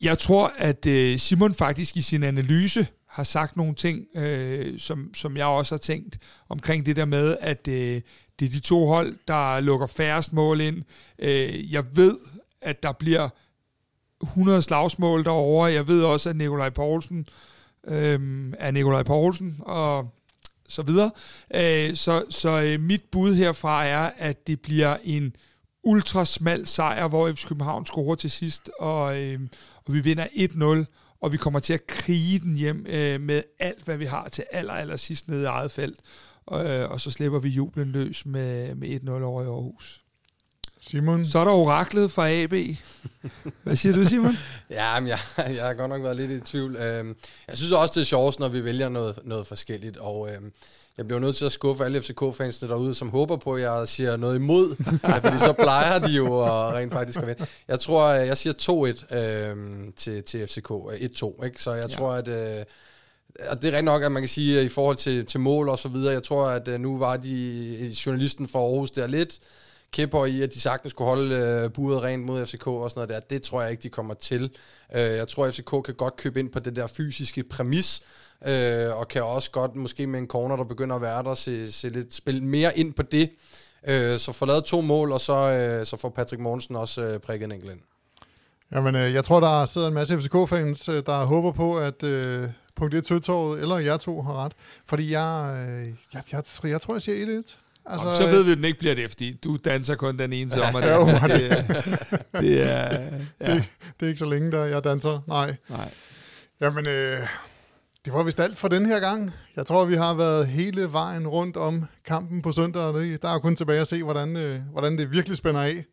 [0.00, 5.14] jeg tror, at øh, Simon faktisk i sin analyse har sagt nogle ting, øh, som,
[5.14, 8.00] som jeg også har tænkt omkring det der med, at øh,
[8.38, 10.82] det er de to hold, der lukker færrest mål ind.
[11.18, 12.18] Øh, jeg ved,
[12.60, 13.28] at der bliver
[14.22, 15.72] 100 slagsmål derovre.
[15.72, 17.28] Jeg ved også, at Nikolaj Poulsen
[17.86, 20.10] øh, er Nikolaj Poulsen, og
[20.68, 21.10] så videre.
[21.54, 25.36] Øh, så så øh, mit bud herfra er, at det bliver en
[25.82, 29.40] ultrasmal sejr, hvor FC København scorer til sidst, og, øh,
[29.84, 30.26] og vi vinder
[30.86, 34.28] 1-0, og vi kommer til at krige den hjem øh, med alt, hvad vi har
[34.28, 35.98] til aller, aller sidst nede i eget felt.
[36.46, 40.00] Og, øh, og så slipper vi jublen løs med, med 1-0 over i Aarhus.
[40.78, 42.52] Simon, Så er der oraklet fra AB.
[43.62, 44.36] Hvad siger du, Simon?
[44.70, 46.76] Ja, men jeg, jeg har godt nok været lidt i tvivl.
[46.76, 47.16] Øhm,
[47.48, 50.52] Jeg synes også, det er sjovest, når vi vælger noget, noget forskelligt, og øhm,
[50.98, 54.16] jeg bliver nødt til at skuffe alle FCK-fansene derude, som håber på, at jeg siger
[54.16, 54.76] noget imod,
[55.20, 57.46] fordi så plejer de jo at rent faktisk at vinde.
[57.68, 61.62] Jeg tror, jeg siger 2-1 øhm, til, til FCK, øh, 1-2, ikke?
[61.62, 61.94] så jeg Ja.
[61.96, 62.28] tror, at...
[62.28, 62.64] Øh,
[63.48, 65.68] og det er rigtig nok, at man kan sige, at i forhold til, til mål
[65.68, 69.38] og så videre, jeg tror, at øh, nu var de journalisten fra Aarhus der lidt
[69.94, 73.22] kæpper i, at de sagtens skulle holde øh, budet rent mod FCK og sådan noget
[73.22, 73.36] der.
[73.36, 74.50] Det tror jeg ikke, de kommer til.
[74.94, 78.02] Øh, jeg tror, at FCK kan godt købe ind på det der fysiske præmis,
[78.46, 81.72] øh, og kan også godt, måske med en corner, der begynder at være der, se,
[81.72, 83.30] se lidt, spille mere ind på det.
[83.88, 87.20] Øh, så får lavet to mål, og så, øh, så får Patrick Mortensen også øh,
[87.20, 87.80] prikket en enkelt ind.
[88.72, 92.48] Jamen, øh, jeg tror, der sidder en masse FCK-fans, øh, der håber på, at øh,
[92.76, 94.52] punkt 1 Søtorvet, eller jeg to har ret.
[94.86, 97.63] Fordi jeg, øh, jeg, jeg, jeg tror, jeg siger 1-1.
[97.86, 100.50] Altså, så ved vi, at den ikke bliver det, fordi du danser kun den ene
[100.50, 100.80] sommer.
[100.94, 101.26] Jo, der.
[101.26, 103.10] det, er- det er...
[103.40, 103.54] Ja,
[104.00, 105.20] Det er ikke så længe, der jeg danser.
[105.28, 105.56] Nej.
[105.68, 105.90] nej.
[106.60, 107.18] Jamen, øh,
[108.04, 109.30] det var vist alt for den her gang.
[109.56, 112.82] Jeg tror, vi har været hele vejen rundt om kampen på søndag.
[112.82, 115.84] og det- Der er kun tilbage at se, hvordan, øh, hvordan det virkelig spænder af.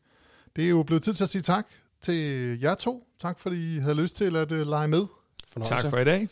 [0.55, 1.65] Det er jo blevet tid til at sige tak
[2.01, 2.15] til
[2.61, 3.03] jer to.
[3.21, 5.01] Tak, fordi I havde lyst til at øh, lege med.
[5.53, 5.83] Fornøjelse.
[5.83, 6.27] Tak for i dag.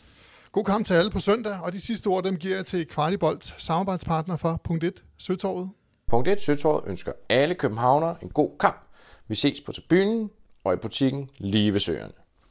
[0.52, 3.54] God kamp til alle på søndag, og de sidste ord, dem giver jeg til Kvartibolt,
[3.58, 5.70] samarbejdspartner for punkt 1, Søtorvet.
[6.08, 6.40] Punkt 1.
[6.40, 8.88] Søtorvet ønsker alle københavnere en god kamp.
[9.28, 10.30] Vi ses på tribunen
[10.64, 12.12] og i butikken lige ved søerne.